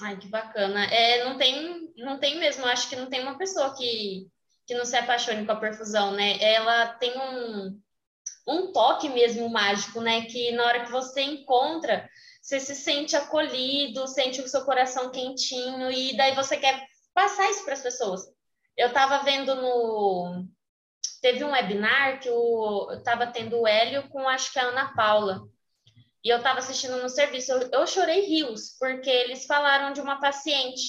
Ai, 0.00 0.18
que 0.18 0.28
bacana. 0.28 0.84
É, 0.84 1.24
não 1.24 1.36
tem, 1.36 1.92
não 1.96 2.18
tem 2.18 2.38
mesmo, 2.38 2.66
acho 2.66 2.88
que 2.88 2.96
não 2.96 3.08
tem 3.08 3.22
uma 3.22 3.38
pessoa 3.38 3.74
que, 3.76 4.28
que 4.66 4.74
não 4.74 4.84
se 4.84 4.96
apaixone 4.96 5.44
com 5.44 5.52
a 5.52 5.56
perfusão, 5.56 6.12
né? 6.12 6.38
Ela 6.42 6.88
tem 6.94 7.12
um, 7.18 7.80
um 8.46 8.72
toque 8.72 9.08
mesmo 9.08 9.48
mágico, 9.48 10.00
né? 10.00 10.26
Que 10.26 10.52
na 10.52 10.64
hora 10.64 10.84
que 10.84 10.90
você 10.90 11.22
encontra, 11.22 12.08
você 12.42 12.58
se 12.58 12.74
sente 12.74 13.14
acolhido, 13.14 14.08
sente 14.08 14.40
o 14.40 14.48
seu 14.48 14.64
coração 14.64 15.12
quentinho 15.12 15.90
e 15.92 16.16
daí 16.16 16.34
você 16.34 16.56
quer 16.56 16.84
passar 17.14 17.48
isso 17.48 17.64
para 17.64 17.74
as 17.74 17.82
pessoas. 17.82 18.22
Eu 18.76 18.88
estava 18.88 19.22
vendo 19.22 19.54
no 19.54 20.44
teve 21.20 21.44
um 21.44 21.52
webinar 21.52 22.18
que 22.18 22.28
o 22.28 22.90
estava 22.92 23.28
tendo 23.28 23.60
o 23.60 23.66
Hélio 23.66 24.08
com 24.08 24.28
acho 24.28 24.52
que 24.52 24.58
a 24.58 24.64
Ana 24.64 24.92
Paula. 24.92 25.46
E 26.24 26.28
eu 26.28 26.38
estava 26.38 26.58
assistindo 26.58 27.00
no 27.00 27.08
serviço, 27.08 27.52
eu, 27.52 27.70
eu 27.70 27.86
chorei 27.86 28.20
rios, 28.22 28.76
porque 28.78 29.10
eles 29.10 29.46
falaram 29.46 29.92
de 29.92 30.00
uma 30.00 30.20
paciente 30.20 30.82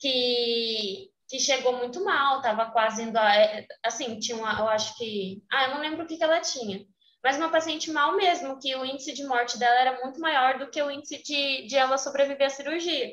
que 0.00 1.10
que 1.28 1.40
chegou 1.40 1.78
muito 1.78 2.04
mal, 2.04 2.38
estava 2.38 2.70
quase 2.70 3.04
indo 3.04 3.16
a, 3.16 3.34
é, 3.34 3.66
assim, 3.82 4.18
tinha 4.18 4.36
uma, 4.36 4.52
eu 4.58 4.68
acho 4.68 4.94
que, 4.98 5.42
ah, 5.50 5.64
eu 5.64 5.70
não 5.70 5.80
lembro 5.80 6.04
o 6.04 6.06
que 6.06 6.18
que 6.18 6.22
ela 6.22 6.40
tinha 6.40 6.86
mas 7.22 7.36
uma 7.36 7.50
paciente 7.50 7.90
mal 7.90 8.16
mesmo, 8.16 8.58
que 8.58 8.74
o 8.74 8.84
índice 8.84 9.12
de 9.12 9.24
morte 9.24 9.58
dela 9.58 9.80
era 9.80 10.02
muito 10.02 10.20
maior 10.20 10.58
do 10.58 10.70
que 10.70 10.82
o 10.82 10.90
índice 10.90 11.22
de, 11.22 11.66
de 11.66 11.76
ela 11.76 11.96
sobreviver 11.96 12.46
à 12.46 12.50
cirurgia. 12.50 13.12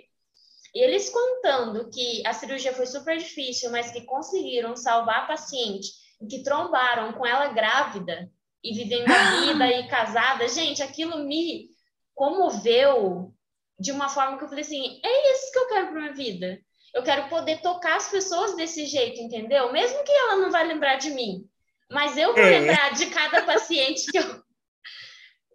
E 0.74 0.84
eles 0.84 1.10
contando 1.10 1.89
que 1.89 2.26
a 2.26 2.34
cirurgia 2.34 2.74
foi 2.74 2.86
super 2.86 3.17
difícil, 3.17 3.72
mas 3.72 3.91
que 3.91 4.06
conseguiram 4.06 4.76
salvar 4.76 5.24
a 5.24 5.28
paciente, 5.28 5.89
que 6.30 6.43
trombaram 6.43 7.13
com 7.13 7.26
ela 7.26 7.48
grávida 7.50 8.30
e 8.63 8.74
vivendo 8.74 9.10
a 9.10 9.41
vida 9.41 9.67
e 9.67 9.88
casada, 9.88 10.48
gente, 10.48 10.84
aquilo 10.84 11.26
me 11.26 11.69
comoveu 12.13 13.34
de 13.80 13.91
uma 13.91 14.10
forma 14.10 14.38
que 14.38 14.43
eu 14.43 14.50
falei 14.50 14.63
assim: 14.63 15.00
é 15.04 15.34
isso 15.34 15.52
que 15.52 15.60
eu 15.60 15.67
quero 15.67 15.88
para 15.88 16.02
minha 16.02 16.13
vida. 16.13 16.60
Eu 16.93 17.04
quero 17.04 17.30
poder 17.30 17.62
tocar 17.62 17.95
as 17.95 18.10
pessoas 18.10 18.56
desse 18.56 18.86
jeito, 18.86 19.22
entendeu? 19.22 19.72
Mesmo 19.72 20.04
que 20.04 20.12
ela 20.12 20.38
não 20.38 20.52
vai 20.52 20.67
lembrar 20.67 20.95
de 20.95 21.12
mim, 21.12 21.48
mas 21.91 22.17
eu 22.17 22.34
vou 22.34 22.43
é. 22.43 22.60
lembrar 22.60 22.93
de 22.93 23.08
cada 23.08 23.43
paciente 23.43 24.12
que 24.12 24.17
eu, 24.17 24.43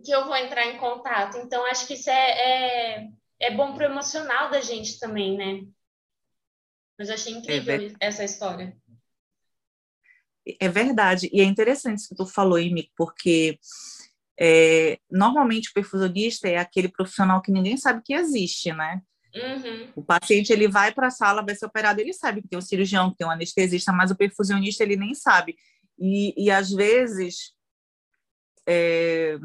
que 0.05 0.11
eu 0.13 0.25
vou 0.25 0.37
entrar 0.37 0.67
em 0.67 0.79
contato. 0.79 1.39
Então, 1.39 1.65
acho 1.67 1.87
que 1.87 1.95
isso 1.95 2.11
é, 2.11 2.31
é, 2.31 3.09
é 3.41 3.51
bom 3.53 3.75
pro 3.75 3.85
emocional 3.85 4.51
da 4.51 4.61
gente 4.61 4.99
também, 4.99 5.37
né? 5.37 5.63
Mas 6.99 7.09
eu 7.09 7.15
achei 7.15 7.33
incrível 7.33 7.75
é 7.75 7.93
essa 8.01 8.25
história. 8.25 8.77
É 10.61 10.69
verdade. 10.69 11.29
E 11.33 11.41
é 11.41 11.45
interessante 11.45 12.01
isso 12.01 12.09
que 12.09 12.15
tu 12.15 12.27
falou, 12.27 12.59
Imi, 12.59 12.91
porque 12.97 13.59
é, 14.39 14.99
normalmente 15.11 15.71
o 15.71 15.73
perfusionista 15.73 16.49
é 16.49 16.57
aquele 16.57 16.89
profissional 16.89 17.41
que 17.41 17.53
ninguém 17.53 17.77
sabe 17.77 18.03
que 18.05 18.15
existe, 18.15 18.73
né? 18.73 19.01
Uhum. 19.35 19.89
O 19.97 20.05
paciente 20.05 20.53
ele 20.53 20.69
vai 20.69 20.93
para 20.93 21.09
a 21.09 21.11
sala, 21.11 21.45
vai 21.45 21.55
ser 21.57 21.67
operado, 21.67 22.01
ele 22.01 22.13
sabe 22.13 22.41
que 22.41 22.49
tem 22.49 22.59
um 22.59 22.63
cirurgião, 22.63 23.11
que 23.11 23.17
tem 23.17 23.27
um 23.27 23.31
anestesista, 23.31 23.93
mas 23.93 24.11
o 24.11 24.17
perfusionista 24.17 24.85
ele 24.85 24.97
nem 24.97 25.15
sabe. 25.15 25.57
E, 25.99 26.35
e 26.37 26.51
às 26.51 26.71
vezes 26.71 27.55
é, 28.67 29.39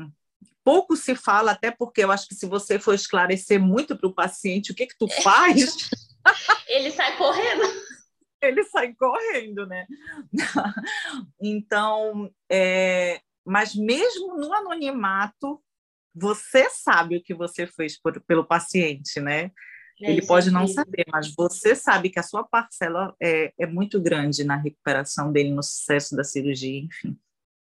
pouco 0.63 0.95
se 0.95 1.15
fala, 1.15 1.51
até 1.51 1.71
porque 1.71 2.03
eu 2.03 2.11
acho 2.11 2.27
que 2.27 2.35
se 2.35 2.45
você 2.45 2.79
for 2.79 2.93
esclarecer 2.93 3.59
muito 3.59 3.97
para 3.97 4.07
o 4.07 4.13
paciente 4.13 4.71
o 4.71 4.75
que 4.75 4.87
que 4.87 4.97
tu 4.97 5.07
faz, 5.21 5.89
ele 6.67 6.91
sai 6.91 7.17
correndo. 7.17 7.89
Ele 8.41 8.63
sai 8.65 8.93
correndo, 8.93 9.65
né? 9.65 9.85
então, 11.41 12.31
é, 12.49 13.19
mas 13.45 13.75
mesmo 13.75 14.37
no 14.37 14.53
anonimato, 14.53 15.61
você 16.15 16.69
sabe 16.69 17.17
o 17.17 17.23
que 17.23 17.33
você 17.33 17.67
fez 17.67 17.99
por, 17.99 18.21
pelo 18.21 18.45
paciente, 18.45 19.19
né? 19.19 19.51
É, 20.01 20.11
Ele 20.11 20.25
pode 20.25 20.49
não 20.49 20.67
saber, 20.67 21.05
mas 21.11 21.33
você 21.35 21.75
sabe 21.75 22.09
que 22.09 22.19
a 22.19 22.23
sua 22.23 22.43
parcela 22.43 23.13
é, 23.21 23.53
é 23.59 23.65
muito 23.65 23.99
grande 24.01 24.43
na 24.43 24.55
recuperação 24.55 25.31
dele, 25.31 25.51
no 25.51 25.63
sucesso 25.63 26.15
da 26.15 26.23
cirurgia, 26.23 26.79
enfim. 26.79 27.17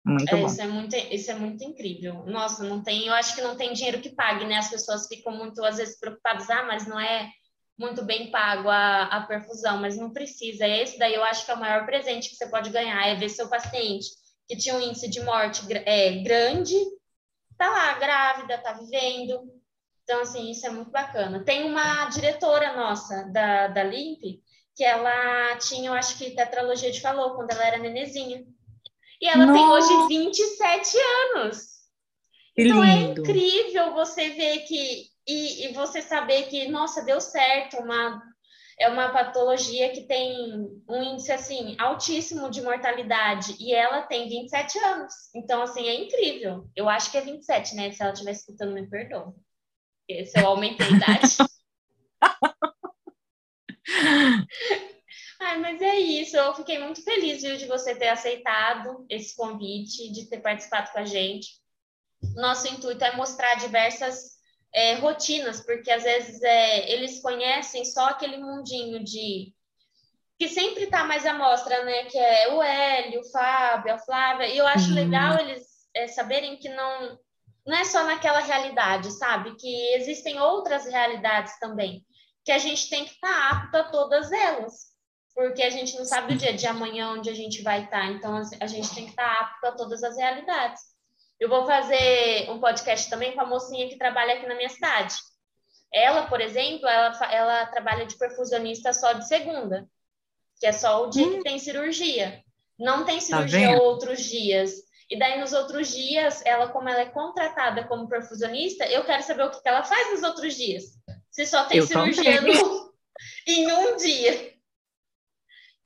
Muito 0.05 0.35
é, 0.35 0.39
bom. 0.39 0.47
Isso 0.47 0.61
é 0.61 0.67
muito, 0.67 0.95
isso 0.95 1.31
é 1.31 1.33
muito 1.33 1.63
incrível. 1.63 2.25
Nossa, 2.25 2.63
não 2.63 2.83
tem, 2.83 3.07
eu 3.07 3.13
acho 3.13 3.35
que 3.35 3.41
não 3.41 3.55
tem 3.55 3.73
dinheiro 3.73 4.01
que 4.01 4.09
pague, 4.09 4.45
né? 4.45 4.57
As 4.57 4.69
pessoas 4.69 5.07
ficam 5.07 5.35
muito, 5.35 5.63
às 5.63 5.77
vezes, 5.77 5.99
preocupadas, 5.99 6.49
ah, 6.49 6.63
mas 6.63 6.85
não 6.85 6.99
é 6.99 7.29
muito 7.77 8.05
bem 8.05 8.29
pago 8.31 8.69
a, 8.69 9.03
a 9.03 9.21
perfusão, 9.25 9.79
mas 9.79 9.97
não 9.97 10.11
precisa. 10.11 10.67
Esse 10.67 10.99
daí 10.99 11.15
eu 11.15 11.23
acho 11.23 11.45
que 11.45 11.51
é 11.51 11.55
o 11.55 11.59
maior 11.59 11.85
presente 11.85 12.29
que 12.29 12.35
você 12.35 12.47
pode 12.47 12.69
ganhar, 12.69 13.07
é 13.07 13.15
ver 13.15 13.29
seu 13.29 13.49
paciente 13.49 14.07
que 14.47 14.55
tinha 14.55 14.75
um 14.75 14.81
índice 14.81 15.09
de 15.09 15.21
morte 15.21 15.61
é, 15.73 16.21
grande, 16.21 16.75
tá 17.57 17.69
lá, 17.69 17.93
grávida, 17.97 18.57
tá 18.59 18.73
vivendo. 18.73 19.54
Então, 20.05 20.21
assim, 20.21 20.51
isso 20.51 20.65
é 20.67 20.69
muito 20.69 20.91
bacana. 20.91 21.43
Tem 21.43 21.65
uma 21.65 22.05
diretora 22.05 22.73
nossa 22.77 23.23
da, 23.33 23.67
da 23.67 23.83
LIMP, 23.83 24.39
que 24.75 24.83
ela 24.83 25.57
tinha, 25.57 25.89
eu 25.89 25.93
acho 25.93 26.15
que 26.19 26.35
tetralogia 26.35 26.91
de 26.91 27.01
falou, 27.01 27.33
quando 27.33 27.51
ela 27.51 27.65
era 27.65 27.79
nenezinha. 27.79 28.45
E 29.19 29.27
ela 29.27 29.47
Nossa. 29.47 29.87
tem 29.89 29.97
hoje 29.97 30.07
27 30.07 30.97
anos. 31.33 31.57
Que 32.53 32.67
então 32.67 32.83
é 32.83 32.95
lindo. 32.95 33.21
é 33.21 33.23
incrível 33.23 33.93
você 33.93 34.29
ver 34.29 34.59
que. 34.59 35.07
E, 35.27 35.65
e 35.65 35.73
você 35.73 36.03
saber 36.03 36.43
que, 36.43 36.67
nossa, 36.67 37.03
deu 37.03 37.19
certo, 37.19 37.77
uma 37.77 38.21
é 38.79 38.89
uma 38.89 39.09
patologia 39.09 39.89
que 39.91 40.01
tem 40.01 40.69
um 40.87 41.01
índice 41.01 41.31
assim 41.31 41.75
altíssimo 41.79 42.49
de 42.51 42.61
mortalidade 42.61 43.55
e 43.57 43.73
ela 43.73 44.01
tem 44.01 44.27
27 44.27 44.77
anos. 44.79 45.13
Então 45.33 45.61
assim, 45.61 45.87
é 45.87 45.95
incrível. 45.95 46.69
Eu 46.75 46.89
acho 46.89 47.09
que 47.09 47.17
é 47.17 47.21
27, 47.21 47.75
né? 47.75 47.91
Se 47.91 48.03
ela 48.03 48.11
estiver 48.11 48.31
escutando, 48.31 48.73
me 48.73 48.85
perdoa. 48.87 49.33
Se 50.07 50.39
eu 50.39 50.47
aumentei 50.47 50.87
a 50.87 50.91
idade. 50.91 51.37
Ai, 55.39 55.59
mas 55.59 55.81
é 55.81 55.97
isso. 55.97 56.37
Eu 56.37 56.53
fiquei 56.55 56.79
muito 56.79 57.03
feliz 57.03 57.41
viu, 57.41 57.57
de 57.57 57.65
você 57.65 57.95
ter 57.95 58.09
aceitado 58.09 59.05
esse 59.09 59.35
convite, 59.35 60.11
de 60.11 60.29
ter 60.29 60.39
participado 60.39 60.91
com 60.91 60.99
a 60.99 61.05
gente. 61.05 61.59
Nosso 62.35 62.67
intuito 62.67 63.03
é 63.03 63.15
mostrar 63.15 63.55
diversas 63.55 64.35
é, 64.73 64.95
rotinas, 64.95 65.61
porque 65.61 65.91
às 65.91 66.03
vezes 66.03 66.41
é, 66.41 66.91
eles 66.91 67.21
conhecem 67.21 67.85
só 67.85 68.09
aquele 68.09 68.37
mundinho 68.37 69.03
de 69.03 69.53
que 70.37 70.49
sempre 70.49 70.83
está 70.83 71.05
mais 71.05 71.25
à 71.25 71.33
mostra, 71.33 71.83
né? 71.85 72.05
Que 72.05 72.17
é 72.17 72.53
o 72.53 72.61
Hélio, 72.61 73.21
o 73.21 73.31
Fábio, 73.31 73.93
a 73.93 73.99
Flávia. 73.99 74.47
E 74.47 74.57
eu 74.57 74.67
acho 74.67 74.89
uhum. 74.89 74.95
legal 74.95 75.39
eles 75.39 75.63
é, 75.93 76.07
saberem 76.07 76.57
que 76.57 76.69
não 76.69 77.17
não 77.65 77.77
é 77.77 77.83
só 77.83 78.03
naquela 78.03 78.39
realidade, 78.39 79.11
sabe? 79.11 79.55
Que 79.55 79.95
existem 79.95 80.39
outras 80.39 80.85
realidades 80.85 81.57
também, 81.59 82.05
que 82.43 82.51
a 82.51 82.59
gente 82.59 82.89
tem 82.89 83.05
que 83.05 83.13
estar 83.13 83.27
tá 83.27 83.49
apto 83.49 83.77
a 83.77 83.83
todas 83.85 84.31
elas, 84.31 84.93
porque 85.33 85.63
a 85.63 85.69
gente 85.69 85.97
não 85.97 86.05
sabe 86.05 86.33
o 86.33 86.37
dia 86.37 86.53
de 86.53 86.67
amanhã 86.67 87.11
onde 87.11 87.29
a 87.29 87.33
gente 87.33 87.63
vai 87.63 87.83
estar. 87.83 88.01
Tá. 88.01 88.11
Então 88.11 88.41
a 88.61 88.67
gente 88.67 88.93
tem 88.93 89.05
que 89.05 89.11
estar 89.11 89.27
tá 89.27 89.41
apto 89.41 89.67
a 89.67 89.71
todas 89.71 90.03
as 90.03 90.15
realidades. 90.15 90.81
Eu 91.39 91.49
vou 91.49 91.65
fazer 91.65 92.49
um 92.49 92.59
podcast 92.59 93.09
também 93.09 93.33
com 93.33 93.41
a 93.41 93.45
mocinha 93.45 93.89
que 93.89 93.97
trabalha 93.97 94.35
aqui 94.35 94.47
na 94.47 94.55
minha 94.55 94.69
cidade. 94.69 95.15
Ela, 95.93 96.27
por 96.27 96.39
exemplo, 96.39 96.87
ela, 96.87 97.31
ela 97.31 97.65
trabalha 97.67 98.05
de 98.05 98.17
perfusionista 98.17 98.93
só 98.93 99.13
de 99.13 99.27
segunda, 99.27 99.87
que 100.59 100.67
é 100.67 100.71
só 100.71 101.03
o 101.03 101.09
dia 101.09 101.25
hum. 101.25 101.37
que 101.37 101.43
tem 101.43 101.59
cirurgia. 101.59 102.41
Não 102.77 103.05
tem 103.05 103.17
tá 103.17 103.21
cirurgia 103.21 103.81
outros 103.81 104.21
dias. 104.21 104.71
E 105.09 105.19
daí, 105.19 105.39
nos 105.39 105.53
outros 105.53 105.89
dias, 105.89 106.41
ela, 106.45 106.69
como 106.69 106.89
ela 106.89 107.01
é 107.01 107.09
contratada 107.09 107.83
como 107.87 108.07
perfusionista, 108.07 108.85
eu 108.87 109.05
quero 109.05 109.21
saber 109.21 109.43
o 109.43 109.51
que 109.51 109.59
ela 109.63 109.83
faz 109.83 110.11
nos 110.11 110.23
outros 110.23 110.55
dias. 110.55 110.83
Se 111.29 111.45
só 111.45 111.65
tem 111.65 111.77
eu 111.77 111.85
cirurgia 111.85 112.41
no, 112.41 112.93
em 113.47 113.71
um 113.71 113.95
dia. 113.97 114.55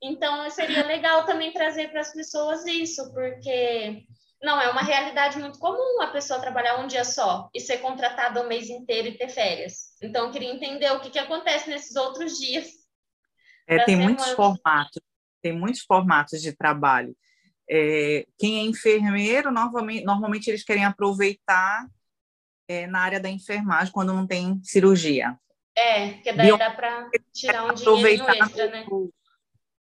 Então, 0.02 0.48
seria 0.50 0.86
legal 0.86 1.26
também 1.26 1.52
trazer 1.52 1.90
para 1.90 2.00
as 2.00 2.12
pessoas 2.12 2.64
isso, 2.66 3.12
porque 3.12 4.06
não 4.42 4.58
é 4.58 4.70
uma 4.70 4.80
realidade 4.80 5.38
muito 5.38 5.58
comum 5.58 6.00
a 6.00 6.06
pessoa 6.06 6.40
trabalhar 6.40 6.78
um 6.78 6.86
dia 6.86 7.04
só 7.04 7.50
e 7.54 7.60
ser 7.60 7.78
contratada 7.78 8.42
o 8.42 8.48
mês 8.48 8.70
inteiro 8.70 9.08
e 9.08 9.18
ter 9.18 9.28
férias. 9.28 9.94
Então, 10.02 10.26
eu 10.26 10.32
queria 10.32 10.50
entender 10.50 10.90
o 10.92 11.00
que, 11.00 11.10
que 11.10 11.18
acontece 11.18 11.68
nesses 11.68 11.94
outros 11.96 12.38
dias. 12.38 12.68
É, 13.66 13.84
tem 13.84 13.96
muitos 13.96 14.30
formatos, 14.30 15.02
tem 15.42 15.52
muitos 15.52 15.82
formatos 15.82 16.40
de 16.40 16.56
trabalho. 16.56 17.14
É, 17.72 18.26
quem 18.36 18.58
é 18.58 18.62
enfermeiro, 18.62 19.52
normalmente, 19.52 20.04
normalmente 20.04 20.48
eles 20.48 20.64
querem 20.64 20.84
aproveitar 20.84 21.86
é, 22.68 22.86
na 22.88 23.00
área 23.00 23.20
da 23.20 23.28
enfermagem 23.28 23.92
quando 23.92 24.12
não 24.12 24.26
tem 24.26 24.60
cirurgia. 24.64 25.38
É, 25.76 26.10
porque 26.14 26.32
daí 26.32 26.58
dá 26.58 26.70
para 26.70 27.08
tirar 27.32 27.64
um 27.66 27.74
dinheiro 27.74 28.28
extra, 28.28 28.70
né? 28.70 28.84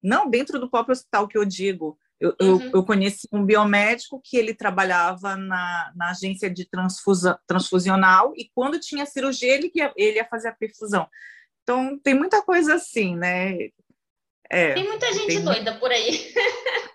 Não, 0.02 0.30
dentro 0.30 0.60
do 0.60 0.70
próprio 0.70 0.94
hospital 0.94 1.28
que 1.28 1.38
eu 1.38 1.44
digo, 1.44 1.98
eu, 2.20 2.36
uhum. 2.42 2.62
eu, 2.62 2.72
eu, 2.76 2.86
conheci 2.86 3.28
um 3.32 3.46
biomédico 3.46 4.22
que 4.24 4.38
ele 4.38 4.54
trabalhava 4.54 5.36
na, 5.36 5.92
na 5.96 6.12
agência 6.12 6.50
de 6.50 6.66
transfusa, 6.70 7.40
transfusional 7.48 8.34
e 8.36 8.50
quando 8.54 8.80
tinha 8.80 9.06
cirurgia 9.06 9.54
ele 9.54 9.72
ele 9.96 10.18
ia 10.18 10.26
fazer 10.26 10.50
a 10.50 10.54
perfusão. 10.54 11.08
Então, 11.64 11.98
tem 12.00 12.14
muita 12.14 12.42
coisa 12.42 12.76
assim, 12.76 13.16
né? 13.16 13.70
É, 14.52 14.74
tem 14.74 14.84
muita 14.84 15.12
gente 15.14 15.28
tem 15.28 15.44
doida 15.44 15.76
por 15.76 15.92
aí. 15.92 16.34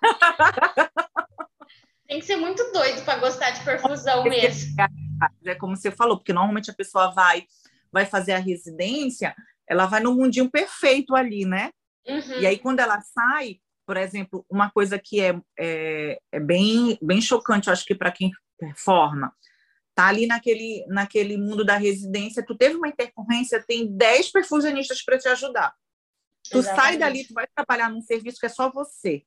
tem 2.08 2.18
que 2.18 2.26
ser 2.26 2.36
muito 2.36 2.72
doido 2.72 3.04
para 3.04 3.18
gostar 3.18 3.50
de 3.50 3.64
perfusão 3.64 4.24
mesmo. 4.24 4.74
É 5.44 5.54
como 5.54 5.76
você 5.76 5.90
falou, 5.90 6.16
porque 6.16 6.32
normalmente 6.32 6.70
a 6.70 6.74
pessoa 6.74 7.12
vai, 7.12 7.46
vai 7.92 8.04
fazer 8.04 8.32
a 8.32 8.38
residência, 8.38 9.34
ela 9.68 9.86
vai 9.86 10.00
no 10.00 10.14
mundinho 10.14 10.50
perfeito 10.50 11.14
ali, 11.14 11.44
né? 11.44 11.70
Uhum. 12.06 12.40
E 12.40 12.46
aí, 12.46 12.58
quando 12.58 12.80
ela 12.80 13.00
sai, 13.00 13.60
por 13.86 13.96
exemplo, 13.96 14.44
uma 14.50 14.70
coisa 14.70 14.98
que 14.98 15.20
é, 15.20 15.40
é, 15.58 16.18
é 16.32 16.40
bem, 16.40 16.98
bem 17.00 17.20
chocante, 17.20 17.68
eu 17.68 17.72
acho 17.72 17.84
que 17.84 17.94
para 17.94 18.10
quem 18.10 18.32
forma, 18.76 19.32
tá 19.94 20.08
ali 20.08 20.26
naquele, 20.26 20.84
naquele 20.88 21.36
mundo 21.36 21.64
da 21.64 21.76
residência, 21.76 22.44
tu 22.44 22.56
teve 22.56 22.76
uma 22.76 22.88
intercorrência, 22.88 23.64
tem 23.66 23.96
10 23.96 24.32
perfusionistas 24.32 25.02
para 25.02 25.18
te 25.18 25.28
ajudar. 25.28 25.72
Tu 26.50 26.58
Exatamente. 26.58 26.82
sai 26.82 26.98
dali, 26.98 27.26
tu 27.26 27.34
vai 27.34 27.46
trabalhar 27.54 27.88
num 27.88 28.00
serviço 28.00 28.38
que 28.38 28.46
é 28.46 28.50
só 28.50 28.70
você, 28.70 29.24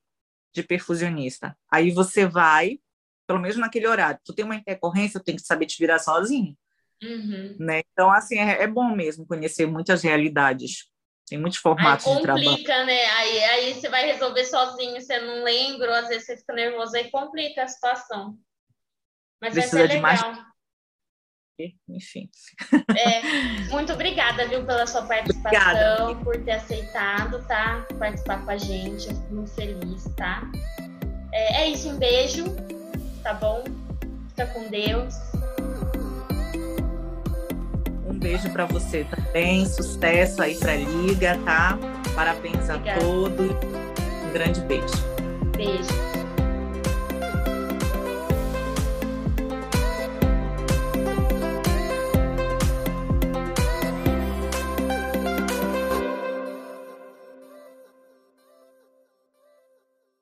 de 0.52 0.62
perfusionista. 0.62 1.56
Aí 1.70 1.90
você 1.90 2.26
vai, 2.26 2.78
pelo 3.26 3.40
menos 3.40 3.56
naquele 3.56 3.86
horário, 3.86 4.20
tu 4.24 4.34
tem 4.34 4.44
uma 4.44 4.56
intercorrência, 4.56 5.20
tu 5.20 5.24
tem 5.24 5.36
que 5.36 5.42
saber 5.42 5.66
te 5.66 5.78
virar 5.78 5.98
sozinho. 5.98 6.56
Uhum. 7.02 7.56
Né? 7.58 7.82
Então, 7.92 8.10
assim, 8.10 8.38
é, 8.38 8.62
é 8.62 8.66
bom 8.66 8.94
mesmo 8.94 9.26
conhecer 9.26 9.66
muitas 9.66 10.02
realidades 10.02 10.88
tem 11.28 11.38
muitos 11.38 11.58
formatos 11.58 12.06
aí 12.06 12.16
de 12.16 12.22
trabalho. 12.22 12.46
complica, 12.46 12.84
né? 12.84 13.04
Aí, 13.04 13.44
aí 13.44 13.74
você 13.74 13.88
vai 13.88 14.06
resolver 14.06 14.44
sozinho, 14.44 15.00
você 15.00 15.18
não 15.20 15.44
lembra, 15.44 16.00
às 16.00 16.08
vezes 16.08 16.26
você 16.26 16.36
fica 16.38 16.54
nervoso, 16.54 16.96
aí 16.96 17.10
complica 17.10 17.64
a 17.64 17.68
situação. 17.68 18.38
Mas 19.40 19.52
Precisa 19.52 19.78
vai 19.78 19.88
ser 19.88 19.94
legal. 19.94 20.32
Mais... 20.32 20.48
Enfim. 21.88 22.28
É, 22.96 23.70
muito 23.70 23.92
obrigada, 23.92 24.46
viu, 24.46 24.64
pela 24.64 24.86
sua 24.86 25.02
participação, 25.02 26.10
obrigada. 26.10 26.24
por 26.24 26.36
ter 26.44 26.52
aceitado, 26.52 27.44
tá? 27.46 27.86
Participar 27.98 28.44
com 28.44 28.50
a 28.50 28.56
gente. 28.56 29.08
Eu 29.08 29.16
fico 29.16 29.34
muito 29.34 29.50
feliz, 29.50 30.04
tá? 30.16 30.48
É, 31.32 31.62
é 31.62 31.70
isso, 31.70 31.90
um 31.90 31.98
beijo, 31.98 32.44
tá 33.22 33.34
bom? 33.34 33.64
Fica 34.30 34.46
com 34.46 34.68
Deus. 34.68 35.14
Um 38.06 38.18
beijo 38.18 38.50
para 38.50 38.64
você 38.66 39.04
também, 39.04 39.66
sucesso 39.66 40.42
aí 40.42 40.56
para 40.56 40.72
a 40.72 40.76
Liga, 40.76 41.38
tá? 41.44 41.78
Parabéns 42.14 42.68
Obrigada. 42.68 43.00
a 43.00 43.04
todos. 43.04 43.50
Um 43.50 44.32
grande 44.32 44.60
beijo. 44.62 46.17